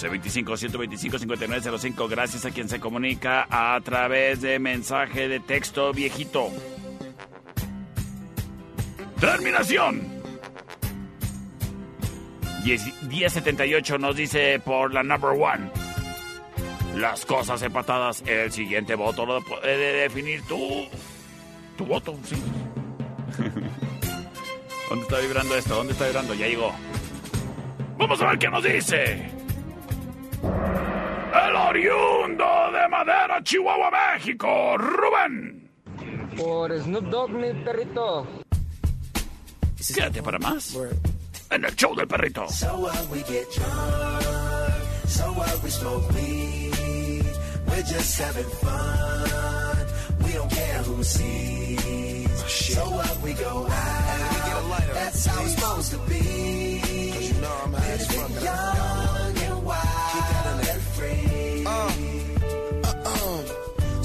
C25-125-5905, 0.00 2.08
gracias 2.08 2.44
a 2.44 2.50
quien 2.50 2.68
se 2.68 2.80
comunica 2.80 3.46
a 3.50 3.78
través 3.80 4.40
de 4.40 4.58
mensaje 4.58 5.28
de 5.28 5.40
texto 5.40 5.92
viejito. 5.92 6.50
Terminación. 9.20 10.20
10 12.64 13.02
1078 13.02 13.98
nos 13.98 14.16
dice 14.16 14.60
por 14.60 14.92
la 14.92 15.02
number 15.02 15.30
one. 15.30 15.70
Las 16.96 17.24
cosas 17.24 17.62
empatadas. 17.62 18.22
El 18.26 18.52
siguiente 18.52 18.94
voto 18.94 19.24
lo 19.26 19.40
puede 19.42 20.02
definir 20.02 20.42
tú. 20.46 20.86
Tu 21.76 21.84
voto, 21.86 22.16
sí. 22.24 22.36
¿Dónde 24.88 25.02
está 25.04 25.18
vibrando 25.18 25.56
esto? 25.56 25.74
¿Dónde 25.74 25.92
está 25.92 26.06
vibrando? 26.06 26.34
Ya 26.34 26.46
llegó. 26.48 26.72
Vamos 27.96 28.20
a 28.22 28.28
ver 28.28 28.38
qué 28.38 28.48
nos 28.48 28.64
dice. 28.64 29.30
El 30.42 31.56
oriundo 31.56 32.44
de 32.72 32.88
Madera, 32.88 33.40
Chihuahua, 33.42 33.90
México, 33.90 34.76
Rubén. 34.78 35.70
Por 36.36 36.76
Snoop 36.82 37.04
Dogg, 37.04 37.30
mi 37.30 37.52
perrito. 37.64 38.26
Quédate 39.94 40.22
para 40.22 40.38
más. 40.38 40.76
En 41.50 41.64
el 41.64 41.74
show 41.76 41.94
del 41.94 42.06
perrito. 42.06 42.48
So 42.48 42.76
what 42.78 43.08
we 43.10 43.18
get 43.22 43.46
drunk, 43.54 44.22
so 45.06 45.32
what 45.32 45.62
we 45.62 45.70
smoke 45.70 46.08
weed, 46.14 46.59
we're 47.80 47.86
just 47.86 48.18
having 48.18 48.44
fun. 48.44 49.86
We 50.24 50.32
don't 50.32 50.50
care 50.50 50.82
who 50.82 51.02
sees. 51.02 52.28
Oh, 52.30 52.46
so 52.46 52.84
what 52.90 53.22
we 53.22 53.32
go 53.34 53.66
out, 53.68 54.94
that's 54.94 55.26
how 55.26 55.42
it's 55.42 55.54
supposed 55.54 55.92
to 55.92 55.98
be. 56.10 56.80
Cause 57.12 57.32
you 57.32 57.40
know 57.40 57.60
I'm 57.64 57.72
high 57.72 57.90
as 57.92 58.06
fuck. 58.06 58.42
Young 58.42 59.38
and 59.46 59.64
wild 59.64 59.99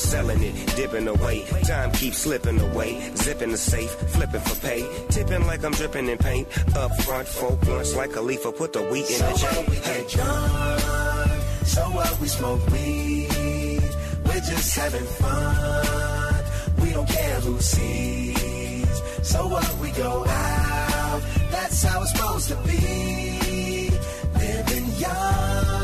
selling 0.00 0.42
it, 0.42 0.54
dipping 0.76 1.08
away. 1.08 1.44
Time 1.64 1.90
keeps 1.92 2.18
slipping 2.18 2.60
away. 2.60 3.10
Zipping 3.16 3.50
the 3.52 3.56
safe, 3.58 3.90
flipping 3.90 4.40
for 4.40 4.56
pay. 4.66 4.82
Tipping 5.08 5.46
like 5.46 5.64
I'm 5.64 5.72
dripping 5.72 6.08
in 6.08 6.18
paint. 6.18 6.48
Up 6.76 6.94
front, 7.02 7.26
four 7.28 7.52
blunts 7.56 7.94
like 7.96 8.14
a 8.16 8.20
leaf. 8.20 8.42
Put 8.56 8.72
the 8.72 8.82
wheat 8.82 9.08
in 9.10 9.18
the 9.18 9.34
So 9.36 9.46
chain. 9.46 9.56
what 9.56 9.68
we 9.70 9.76
get 9.76 10.08
drunk, 10.10 11.42
so 11.64 11.82
what 11.90 12.20
we 12.20 12.28
smoke 12.28 12.66
weed, 12.70 13.82
we're 14.26 14.40
just 14.52 14.76
having 14.76 15.04
fun. 15.04 16.44
We 16.82 16.92
don't 16.92 17.08
care 17.08 17.40
who 17.40 17.58
sees. 17.60 19.02
So 19.22 19.46
what 19.48 19.78
we 19.78 19.90
go 19.92 20.24
out, 20.26 21.22
that's 21.50 21.82
how 21.82 22.02
it's 22.02 22.10
supposed 22.12 22.48
to 22.48 22.56
be. 22.66 23.90
Living 24.34 24.86
young 24.98 25.83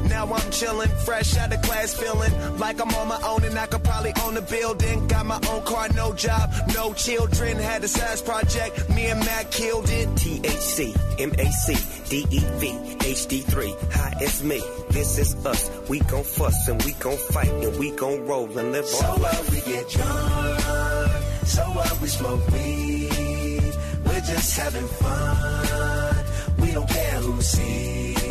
Now 0.11 0.25
I'm 0.25 0.51
chillin', 0.51 0.91
fresh 1.05 1.37
out 1.37 1.53
of 1.53 1.61
class, 1.61 1.93
feeling 1.93 2.33
like 2.57 2.81
I'm 2.81 2.93
on 2.95 3.07
my 3.07 3.21
own 3.23 3.45
and 3.45 3.57
I 3.57 3.65
could 3.65 3.81
probably 3.81 4.11
own 4.25 4.35
a 4.35 4.41
building. 4.41 5.07
Got 5.07 5.25
my 5.25 5.39
own 5.49 5.63
car, 5.63 5.87
no 5.95 6.13
job, 6.13 6.51
no 6.75 6.93
children. 6.93 7.57
Had 7.57 7.83
a 7.85 7.87
size 7.87 8.21
project, 8.21 8.89
me 8.89 9.05
and 9.07 9.21
Mac 9.21 9.49
killed 9.51 9.89
it. 9.89 10.09
THC, 10.09 10.93
MAC, 11.31 11.67
DEV, 12.09 12.63
HD3. 12.99 13.93
Hi, 13.93 14.13
it's 14.19 14.43
me. 14.43 14.61
This 14.89 15.17
is 15.17 15.45
us. 15.45 15.71
We 15.87 15.99
gon' 16.01 16.25
fuss 16.25 16.67
and 16.67 16.83
we 16.83 16.91
gon' 16.93 17.17
fight 17.17 17.53
and 17.65 17.79
we 17.79 17.91
gon' 17.91 18.25
roll 18.27 18.57
and 18.59 18.73
live 18.73 18.85
So 18.85 19.05
our 19.05 19.17
what 19.17 19.49
we 19.49 19.61
get 19.61 19.89
drunk, 19.89 20.59
so 21.45 21.61
what 21.71 22.01
we 22.01 22.07
smoke 22.09 22.51
weed, 22.51 23.73
we're 24.05 24.25
just 24.33 24.59
having 24.59 24.87
fun. 24.87 26.25
We 26.59 26.71
don't 26.73 26.89
care 26.89 27.19
who 27.21 27.41
sees 27.41 28.30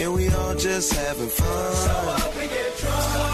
and 0.00 0.14
we 0.14 0.28
all 0.28 0.54
just 0.54 0.92
having 0.92 1.28
fun. 1.28 1.74
So 1.74 1.90
up, 1.90 2.36
we 2.36 2.48
get 2.48 2.76
drunk. 2.78 3.33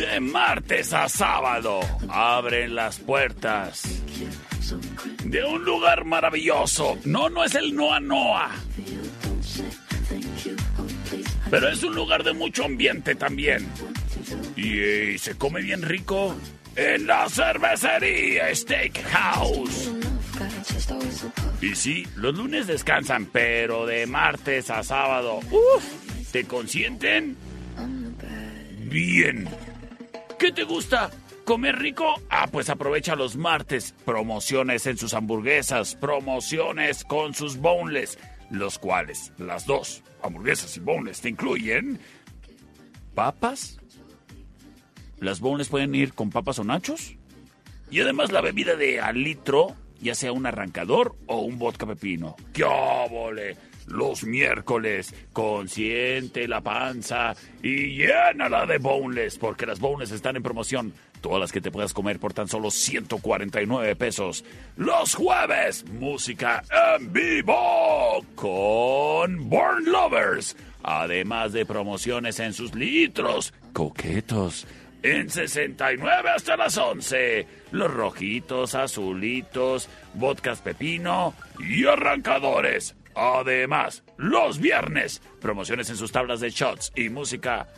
De 0.00 0.18
martes 0.18 0.94
a 0.94 1.10
sábado 1.10 1.78
abren 2.08 2.74
las 2.74 2.98
puertas 2.98 3.82
de 5.24 5.44
un 5.44 5.62
lugar 5.62 6.06
maravilloso. 6.06 6.96
No, 7.04 7.28
no 7.28 7.44
es 7.44 7.54
el 7.54 7.76
Noa 7.76 8.00
Noa. 8.00 8.50
Pero 11.50 11.68
es 11.68 11.82
un 11.82 11.94
lugar 11.94 12.24
de 12.24 12.32
mucho 12.32 12.64
ambiente 12.64 13.14
también. 13.14 13.68
Y, 14.56 15.18
se 15.18 15.36
come 15.36 15.60
bien 15.60 15.82
rico 15.82 16.34
en 16.76 17.06
la 17.06 17.28
cervecería 17.28 18.54
Steakhouse. 18.54 19.90
Y 21.60 21.74
sí, 21.74 22.06
los 22.16 22.34
lunes 22.34 22.66
descansan, 22.66 23.26
pero 23.26 23.84
de 23.84 24.06
martes 24.06 24.70
a 24.70 24.82
sábado, 24.82 25.40
¡uf! 25.50 25.84
¿Te 26.32 26.44
consienten? 26.44 27.36
Bien. 28.88 29.46
¿Qué 30.40 30.52
te 30.52 30.64
gusta? 30.64 31.10
¿Comer 31.44 31.76
rico? 31.76 32.14
Ah, 32.30 32.48
pues 32.50 32.70
aprovecha 32.70 33.14
los 33.14 33.36
martes. 33.36 33.94
Promociones 34.06 34.86
en 34.86 34.96
sus 34.96 35.12
hamburguesas, 35.12 35.96
promociones 35.96 37.04
con 37.04 37.34
sus 37.34 37.58
boneless, 37.58 38.18
los 38.50 38.78
cuales, 38.78 39.34
las 39.36 39.66
dos, 39.66 40.02
hamburguesas 40.22 40.74
y 40.78 40.80
boneless, 40.80 41.20
te 41.20 41.28
incluyen 41.28 42.00
papas. 43.14 43.80
Las 45.18 45.40
boneless 45.40 45.68
pueden 45.68 45.94
ir 45.94 46.14
con 46.14 46.30
papas 46.30 46.58
o 46.58 46.64
nachos. 46.64 47.16
Y 47.90 48.00
además 48.00 48.32
la 48.32 48.40
bebida 48.40 48.76
de 48.76 48.98
al 48.98 49.22
litro, 49.22 49.76
ya 50.00 50.14
sea 50.14 50.32
un 50.32 50.46
arrancador 50.46 51.16
o 51.26 51.40
un 51.40 51.58
vodka 51.58 51.84
pepino. 51.84 52.34
¡Qué! 52.54 52.64
Los 53.90 54.24
miércoles, 54.24 55.14
consiente 55.32 56.46
la 56.48 56.60
panza 56.60 57.34
y 57.62 57.96
llénala 57.96 58.64
de 58.66 58.78
boneless, 58.78 59.36
porque 59.36 59.66
las 59.66 59.80
boneless 59.80 60.12
están 60.12 60.36
en 60.36 60.42
promoción. 60.42 60.92
Todas 61.20 61.40
las 61.40 61.52
que 61.52 61.60
te 61.60 61.70
puedas 61.70 61.92
comer 61.92 62.18
por 62.18 62.32
tan 62.32 62.48
solo 62.48 62.70
149 62.70 63.94
pesos. 63.96 64.44
Los 64.76 65.14
jueves, 65.14 65.84
música 65.84 66.62
en 66.96 67.12
vivo 67.12 68.24
con 68.34 69.50
Born 69.50 69.84
Lovers. 69.84 70.56
Además 70.82 71.52
de 71.52 71.66
promociones 71.66 72.40
en 72.40 72.54
sus 72.54 72.74
litros 72.74 73.52
coquetos. 73.72 74.66
En 75.02 75.30
69 75.30 76.30
hasta 76.34 76.56
las 76.56 76.76
11. 76.78 77.46
Los 77.72 77.92
rojitos, 77.92 78.74
azulitos, 78.74 79.88
vodkas 80.14 80.60
pepino 80.60 81.34
y 81.58 81.86
arrancadores. 81.86 82.94
Además, 83.20 84.02
los 84.16 84.58
viernes, 84.58 85.20
promociones 85.42 85.90
en 85.90 85.96
sus 85.96 86.10
tablas 86.10 86.40
de 86.40 86.48
shots 86.48 86.90
y 86.96 87.10
música 87.10 87.68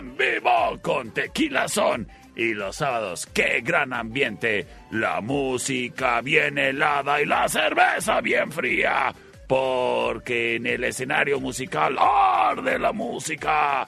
en 0.00 0.16
vivo 0.16 0.76
con 0.82 1.12
Tequila 1.12 1.68
Son. 1.68 2.08
Y 2.34 2.52
los 2.52 2.74
sábados, 2.74 3.24
qué 3.26 3.60
gran 3.62 3.92
ambiente. 3.92 4.66
La 4.90 5.20
música 5.20 6.20
bien 6.20 6.58
helada 6.58 7.22
y 7.22 7.26
la 7.26 7.48
cerveza 7.48 8.20
bien 8.20 8.50
fría. 8.50 9.14
Porque 9.46 10.56
en 10.56 10.66
el 10.66 10.82
escenario 10.82 11.38
musical 11.38 11.96
arde 11.96 12.76
la 12.76 12.90
música 12.90 13.86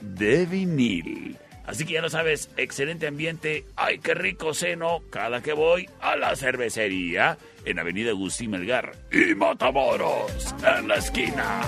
de 0.00 0.44
vinil. 0.46 1.36
Así 1.66 1.84
que 1.86 1.92
ya 1.92 2.02
lo 2.02 2.10
sabes, 2.10 2.50
excelente 2.56 3.06
ambiente. 3.06 3.64
Ay, 3.76 4.00
qué 4.00 4.14
rico 4.14 4.54
seno 4.54 5.02
cada 5.08 5.40
que 5.40 5.52
voy 5.52 5.88
a 6.00 6.16
la 6.16 6.34
cervecería 6.34 7.38
en 7.64 7.78
Avenida 7.78 8.10
Agustín 8.10 8.50
Melgar 8.50 8.92
y 9.10 9.34
Matamoros 9.34 10.54
en 10.78 10.88
la 10.88 10.96
esquina. 10.96 11.62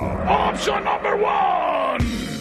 Option 0.49 0.83
Number 0.83 1.13
One. 1.13 2.34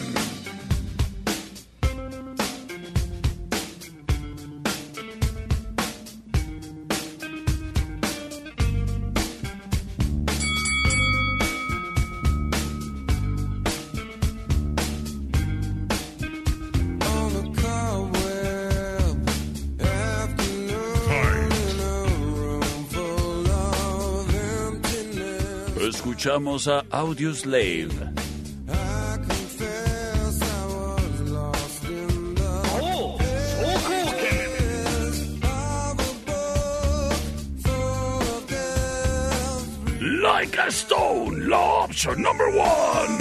Escuchamos 26.25 26.67
a 26.67 26.83
Audio 26.89 27.35
Slave. 27.35 27.91
Like 40.23 40.57
a 40.57 40.71
Stone, 40.71 41.47
la 41.47 41.83
option 41.83 42.19
number 42.23 42.49
one. 42.57 43.19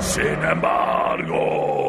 Sin 0.00 0.40
embargo. 0.44 1.79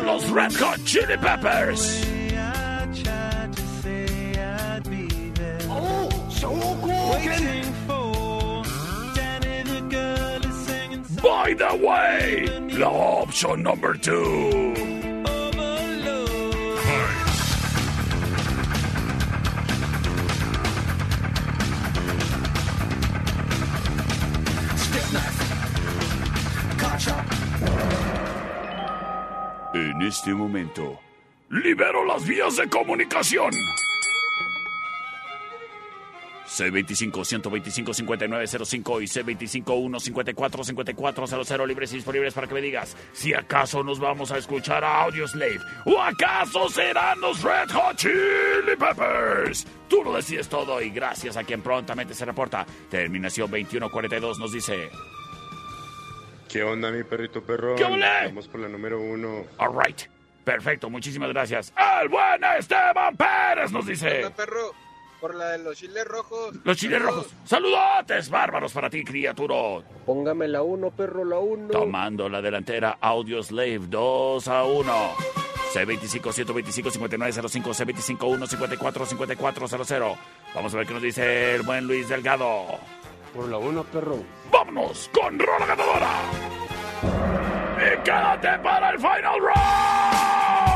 Heavy 0.00 0.06
glow. 0.06 0.18
Son 0.20 0.22
los 0.22 0.30
Red 0.30 0.52
Hot 0.54 0.84
Chili 0.84 1.16
Peppers. 1.16 2.04
I 2.32 2.88
tried 3.02 3.52
to 3.52 3.62
say 3.82 4.42
I'd 4.42 4.90
be 4.90 5.06
there. 5.34 5.58
Oh, 5.68 6.08
so 6.30 6.48
cool. 6.82 7.10
Waiting 7.12 7.72
for 7.86 8.62
Danny 9.14 9.62
the 9.62 9.80
girl 9.88 10.44
is 10.44 10.66
singing. 10.66 11.04
By 11.22 11.54
the 11.54 11.76
way, 11.86 12.46
la 12.78 12.88
option 12.88 13.62
number 13.62 13.94
two. 13.94 14.89
Este 30.10 30.34
momento, 30.34 31.00
libero 31.50 32.04
las 32.04 32.26
vías 32.26 32.56
de 32.56 32.68
comunicación. 32.68 33.52
C25-125-5905 36.48 39.02
y 39.02 39.04
C25-154-5400 39.62 41.64
libres 41.64 41.92
y 41.92 41.96
disponibles 41.96 42.34
para 42.34 42.48
que 42.48 42.54
me 42.54 42.60
digas 42.60 42.96
si 43.12 43.32
acaso 43.32 43.84
nos 43.84 44.00
vamos 44.00 44.32
a 44.32 44.38
escuchar 44.38 44.82
a 44.82 45.02
Audioslave 45.02 45.60
o 45.84 46.02
acaso 46.02 46.68
serán 46.68 47.20
los 47.20 47.40
Red 47.44 47.70
Hot 47.70 47.94
Chili 47.94 48.74
Peppers. 48.76 49.64
Tú 49.88 50.02
lo 50.02 50.16
decides 50.16 50.48
todo 50.48 50.82
y 50.82 50.90
gracias 50.90 51.36
a 51.36 51.44
quien 51.44 51.62
prontamente 51.62 52.14
se 52.14 52.24
reporta. 52.24 52.66
Terminación 52.90 53.48
2142 53.48 54.40
nos 54.40 54.52
dice... 54.52 54.90
¿Qué 56.50 56.64
onda, 56.64 56.90
mi 56.90 57.04
perrito 57.04 57.42
perrón? 57.42 57.76
¿Qué 57.76 57.84
ole? 57.84 58.26
Vamos 58.26 58.48
por 58.48 58.60
la 58.60 58.68
número 58.68 59.00
uno. 59.00 59.44
All 59.58 59.70
right. 59.78 60.00
Perfecto, 60.42 60.90
muchísimas 60.90 61.28
gracias. 61.28 61.72
El 62.02 62.08
buen 62.08 62.42
Esteban 62.58 63.16
Pérez 63.16 63.70
nos 63.70 63.86
dice... 63.86 64.28
perro, 64.36 64.72
por 65.20 65.32
la 65.34 65.50
de 65.50 65.58
los 65.58 65.76
chiles 65.76 66.04
rojos. 66.04 66.56
Los 66.64 66.76
chiles 66.76 67.00
rojos. 67.00 67.28
Saludotes 67.44 68.28
bárbaros 68.30 68.72
para 68.72 68.90
ti, 68.90 69.04
criatura. 69.04 69.86
Póngame 70.04 70.48
la 70.48 70.62
uno, 70.62 70.90
perro, 70.90 71.24
la 71.24 71.38
uno. 71.38 71.68
Tomando 71.68 72.28
la 72.28 72.42
delantera, 72.42 72.98
Audioslave 73.00 73.78
2 73.86 74.48
a 74.48 74.64
1. 74.64 75.14
C25-125-5905, 75.72 78.18
C25-154-5400. 78.18 80.16
Vamos 80.52 80.74
a 80.74 80.78
ver 80.78 80.86
qué 80.86 80.94
nos 80.94 81.02
dice 81.02 81.54
el 81.54 81.62
buen 81.62 81.86
Luis 81.86 82.08
Delgado. 82.08 82.66
Por 83.34 83.48
la 83.48 83.58
uno, 83.58 83.84
perro. 83.84 84.16
¡Vámonos 84.50 85.08
con 85.12 85.38
Rola 85.38 85.66
Ganadora! 85.66 86.10
¡Y 87.78 88.02
quédate 88.02 88.58
para 88.58 88.90
el 88.90 88.98
final 88.98 89.40
round! 89.40 90.69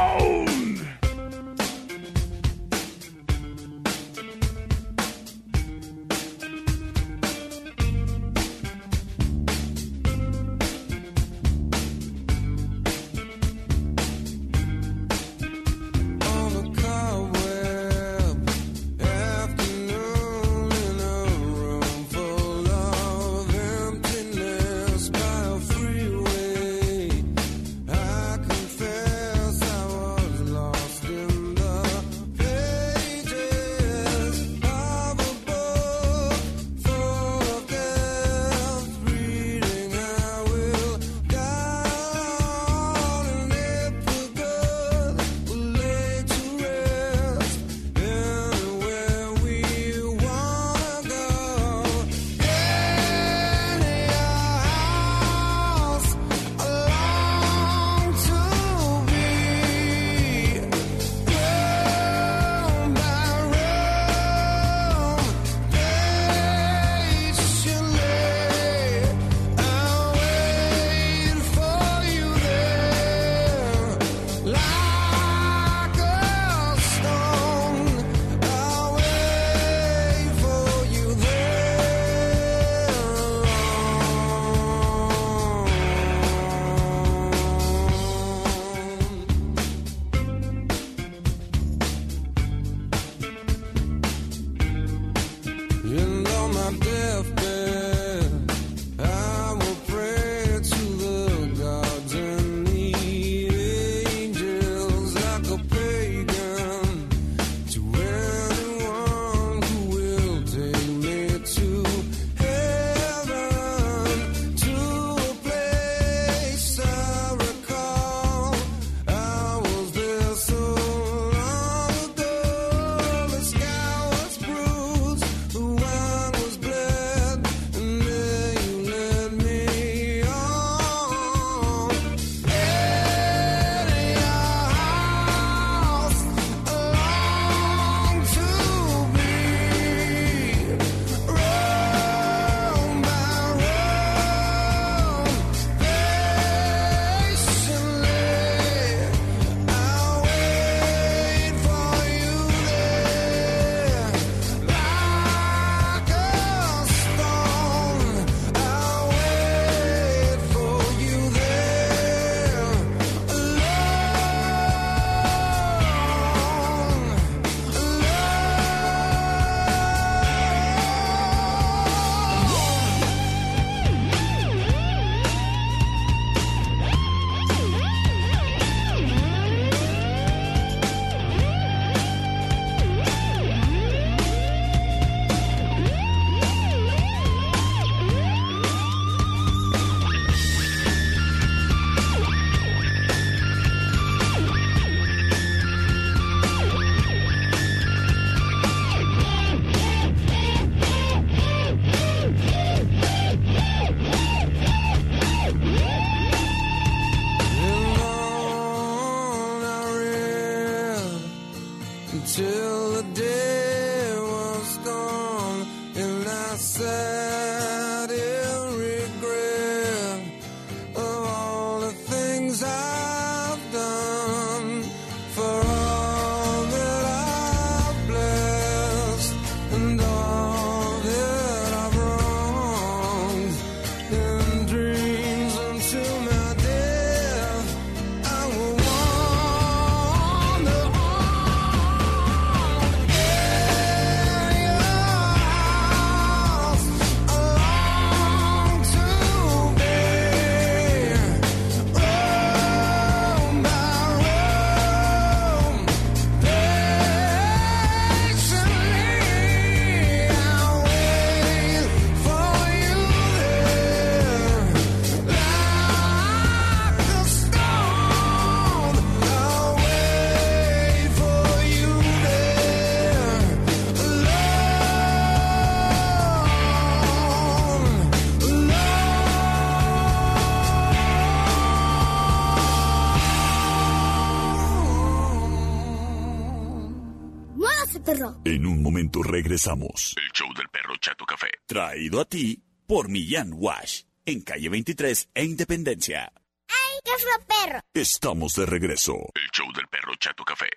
En 288.55 288.67
un 288.67 288.81
momento 288.81 289.21
regresamos. 289.21 290.15
El 290.17 290.31
show 290.31 290.47
del 290.55 290.69
perro 290.69 290.95
Chato 291.01 291.25
Café. 291.27 291.49
Traído 291.67 292.21
a 292.21 292.25
ti 292.25 292.63
por 292.87 293.09
Millán 293.09 293.51
Wash. 293.53 294.03
En 294.25 294.43
calle 294.43 294.69
23 294.69 295.31
e 295.35 295.45
Independencia. 295.45 296.33
¡Ay, 296.69 297.01
qué 297.03 297.11
fue 297.19 297.33
perro! 297.49 297.81
Estamos 297.93 298.55
de 298.55 298.67
regreso. 298.67 299.15
El 299.35 299.51
show 299.53 299.67
del 299.75 299.89
perro 299.89 300.15
Chato 300.21 300.45
Café. 300.45 300.69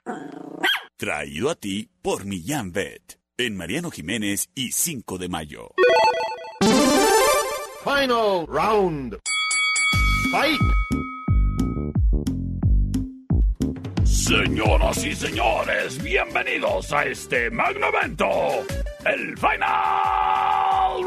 Traído 0.95 1.51
a 1.51 1.55
ti 1.55 1.87
por 2.01 2.25
Millán 2.25 2.71
Vet. 2.71 3.19
En 3.37 3.55
Mariano 3.55 3.91
Jiménez 3.91 4.49
y 4.55 4.71
5 4.71 5.19
de 5.19 5.29
mayo. 5.29 5.69
Final 7.83 8.47
round. 8.47 9.19
Fight. 10.31 10.59
Señoras 14.27 15.05
y 15.05 15.15
señores, 15.15 16.03
bienvenidos 16.03 16.91
a 16.91 17.05
este 17.05 17.49
magno 17.49 17.87
evento, 17.87 18.27
el 19.05 19.37
Final 19.37 21.01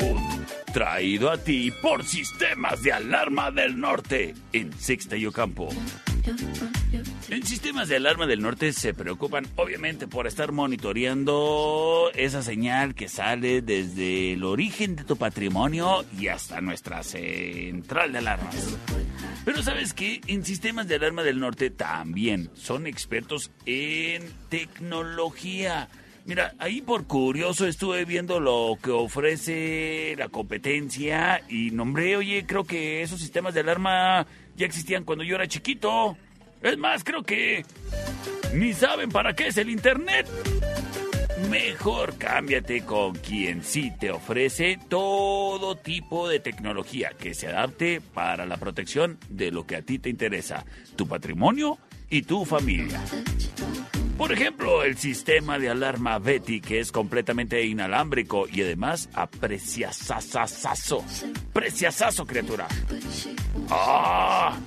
Round. 0.00 0.46
Traído 0.72 1.32
a 1.32 1.38
ti 1.38 1.72
por 1.82 2.04
Sistemas 2.04 2.84
de 2.84 2.92
Alarma 2.92 3.50
del 3.50 3.80
Norte 3.80 4.36
en 4.52 4.72
Sexta 4.74 5.16
y 5.16 5.26
Ocampo. 5.26 5.70
En 7.30 7.44
Sistemas 7.44 7.88
de 7.88 7.96
Alarma 7.96 8.28
del 8.28 8.40
Norte 8.40 8.72
se 8.72 8.94
preocupan 8.94 9.44
obviamente 9.56 10.06
por 10.06 10.28
estar 10.28 10.52
monitoreando 10.52 12.12
esa 12.14 12.44
señal 12.44 12.94
que 12.94 13.08
sale 13.08 13.60
desde 13.60 14.34
el 14.34 14.44
origen 14.44 14.94
de 14.94 15.02
tu 15.02 15.16
patrimonio 15.16 16.04
y 16.16 16.28
hasta 16.28 16.60
nuestra 16.60 17.02
central 17.02 18.12
de 18.12 18.18
alarmas. 18.18 18.76
Pero 19.46 19.62
sabes 19.62 19.94
que 19.94 20.20
en 20.26 20.44
Sistemas 20.44 20.88
de 20.88 20.96
Alarma 20.96 21.22
del 21.22 21.38
Norte 21.38 21.70
también 21.70 22.50
son 22.54 22.88
expertos 22.88 23.52
en 23.64 24.28
tecnología. 24.48 25.88
Mira, 26.24 26.54
ahí 26.58 26.82
por 26.82 27.06
curioso 27.06 27.64
estuve 27.64 28.04
viendo 28.04 28.40
lo 28.40 28.76
que 28.82 28.90
ofrece 28.90 30.16
la 30.18 30.28
competencia 30.30 31.44
y 31.48 31.70
nombré, 31.70 32.16
oye, 32.16 32.44
creo 32.44 32.64
que 32.64 33.02
esos 33.02 33.20
sistemas 33.20 33.54
de 33.54 33.60
alarma 33.60 34.26
ya 34.56 34.66
existían 34.66 35.04
cuando 35.04 35.22
yo 35.22 35.36
era 35.36 35.46
chiquito. 35.46 36.16
Es 36.60 36.76
más, 36.76 37.04
creo 37.04 37.22
que 37.22 37.64
ni 38.52 38.72
saben 38.72 39.10
para 39.10 39.36
qué 39.36 39.46
es 39.46 39.56
el 39.58 39.70
Internet. 39.70 40.26
Mejor 41.50 42.16
cámbiate 42.16 42.84
con 42.84 43.14
quien 43.14 43.62
sí 43.62 43.92
te 44.00 44.10
ofrece 44.10 44.78
todo 44.88 45.76
tipo 45.76 46.28
de 46.28 46.40
tecnología 46.40 47.10
que 47.18 47.34
se 47.34 47.48
adapte 47.48 48.00
para 48.00 48.46
la 48.46 48.56
protección 48.56 49.18
de 49.28 49.50
lo 49.50 49.66
que 49.66 49.76
a 49.76 49.82
ti 49.82 49.98
te 49.98 50.08
interesa, 50.08 50.64
tu 50.96 51.06
patrimonio 51.06 51.78
y 52.08 52.22
tu 52.22 52.46
familia. 52.46 53.00
Por 54.16 54.32
ejemplo, 54.32 54.82
el 54.82 54.96
sistema 54.96 55.58
de 55.58 55.68
alarma 55.68 56.18
Betty, 56.18 56.62
que 56.62 56.80
es 56.80 56.90
completamente 56.90 57.62
inalámbrico 57.62 58.46
y 58.50 58.62
además 58.62 59.10
apreciasasasazo. 59.12 61.04
Preciasazo, 61.52 62.24
criatura. 62.24 62.66
¡Ah! 63.70 64.58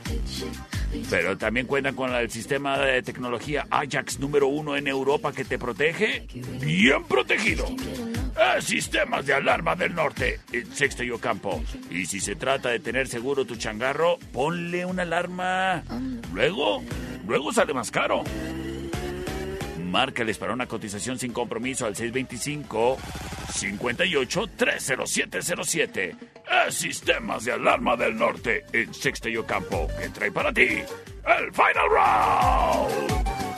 Pero 1.09 1.37
también 1.37 1.65
cuentan 1.65 1.95
con 1.95 2.13
el 2.13 2.29
sistema 2.29 2.77
de 2.79 3.01
tecnología 3.01 3.67
Ajax 3.69 4.19
número 4.19 4.47
uno 4.47 4.75
en 4.75 4.87
Europa 4.87 5.31
que 5.31 5.45
te 5.45 5.57
protege. 5.57 6.27
Bien 6.61 7.03
protegido. 7.05 7.65
Eh, 7.67 8.61
sistemas 8.61 9.25
de 9.25 9.33
alarma 9.33 9.75
del 9.75 9.93
norte 9.93 10.39
Sexto 10.73 11.03
y 11.03 11.11
Ocampo. 11.11 11.61
Y 11.89 12.05
si 12.05 12.19
se 12.19 12.35
trata 12.35 12.69
de 12.69 12.79
tener 12.79 13.07
seguro 13.07 13.45
tu 13.45 13.55
changarro, 13.55 14.17
ponle 14.31 14.85
una 14.85 15.03
alarma. 15.03 15.83
Luego, 16.33 16.83
luego 17.27 17.51
sale 17.51 17.73
más 17.73 17.91
caro. 17.91 18.23
Márcales 19.89 20.37
para 20.37 20.53
una 20.53 20.67
cotización 20.67 21.19
sin 21.19 21.33
compromiso 21.33 21.85
al 21.85 21.95
625 21.95 22.97
58 23.53 24.47
30707. 24.55 26.15
Es 26.67 26.75
Sistemas 26.75 27.45
de 27.45 27.53
Alarma 27.53 27.95
del 27.95 28.15
Norte 28.17 28.65
en 28.71 28.93
Sexto 28.93 29.29
y 29.29 29.37
Ocampo 29.37 29.87
que 29.99 30.09
trae 30.09 30.31
para 30.31 30.53
ti 30.53 30.67
el 30.67 31.51
Final 31.53 31.89
Round. 31.89 33.09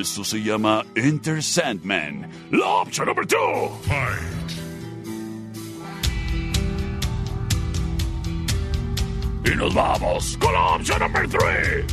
Esto 0.00 0.22
se 0.22 0.40
llama 0.40 0.86
Enter 0.94 1.42
Sandman. 1.42 2.30
La 2.52 2.66
opción 2.66 3.08
número 3.08 3.26
2. 3.26 3.70
Y 9.52 9.56
nos 9.56 9.74
vamos 9.74 10.36
con 10.36 10.52
la 10.52 10.76
opción 10.76 11.00
número 11.00 11.28
3. 11.28 11.84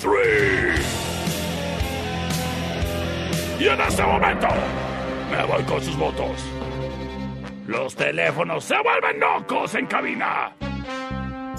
3. 0.00 1.04
Y 3.60 3.68
en 3.68 3.80
este 3.80 4.02
momento 4.02 4.46
me 5.30 5.44
voy 5.44 5.62
con 5.64 5.82
sus 5.82 5.96
votos. 5.96 6.30
Los 7.66 7.94
teléfonos 7.96 8.64
se 8.64 8.74
vuelven 8.82 9.20
locos 9.20 9.74
en 9.74 9.86
cabina. 9.86 10.52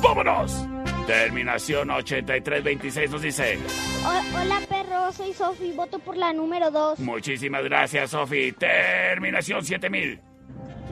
¡Vámonos! 0.01 0.65
Terminación 1.05 1.89
8326 1.89 3.11
nos 3.11 3.21
dice. 3.21 3.57
O- 4.05 4.37
hola, 4.39 4.59
perro. 4.69 5.11
Soy 5.11 5.33
Sofi. 5.33 5.71
Voto 5.71 5.99
por 5.99 6.15
la 6.15 6.31
número 6.33 6.69
2. 6.71 6.99
Muchísimas 6.99 7.63
gracias, 7.63 8.11
Sofi. 8.11 8.51
Terminación 8.53 9.63
7000. 9.65 10.19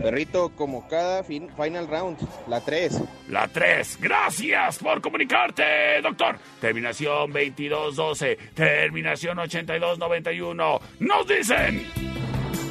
Perrito, 0.02 0.50
como 0.56 0.88
cada 0.88 1.24
fin- 1.24 1.50
final 1.58 1.88
round, 1.88 2.18
la 2.48 2.62
3. 2.62 3.02
La 3.30 3.48
3. 3.48 3.98
Gracias 4.00 4.78
por 4.78 5.02
comunicarte, 5.02 6.02
doctor. 6.04 6.38
Terminación 6.62 7.32
2212. 7.34 8.38
Terminación 8.54 9.40
8291. 9.40 10.80
Nos 11.00 11.28
dicen. 11.28 11.88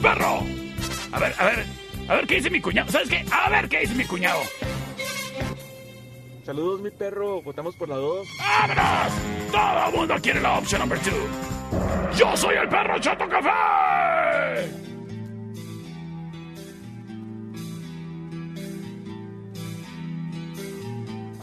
Perro. 0.01 0.41
A 1.13 1.19
ver, 1.19 1.35
a 1.39 1.45
ver. 1.47 1.65
A 2.09 2.15
ver 2.15 2.27
qué 2.29 2.37
dice 2.37 2.51
mi 2.51 2.61
cuñado. 2.61 2.91
¿Sabes 2.93 3.09
qué? 3.09 3.25
A 3.33 3.51
ver 3.51 3.69
qué 3.69 3.81
dice 3.81 3.95
mi 3.95 4.05
cuñado. 4.05 4.41
Saludos, 6.45 6.81
mi 6.81 6.91
perro. 6.91 7.43
Votamos 7.43 7.75
por 7.75 7.89
la 7.89 7.97
2. 7.97 8.29
¡Vámonos! 8.39 9.13
Todo 9.51 9.87
el 9.89 9.95
mundo 9.97 10.15
quiere 10.23 10.41
la 10.41 10.59
opción 10.59 10.81
number 10.81 10.99
2. 11.03 12.17
Yo 12.17 12.37
soy 12.37 12.55
el 12.55 12.69
perro 12.69 12.99
Chato 13.01 13.29
Café. 13.29 14.71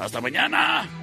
Hasta 0.03 0.19
mañana. 0.19 1.02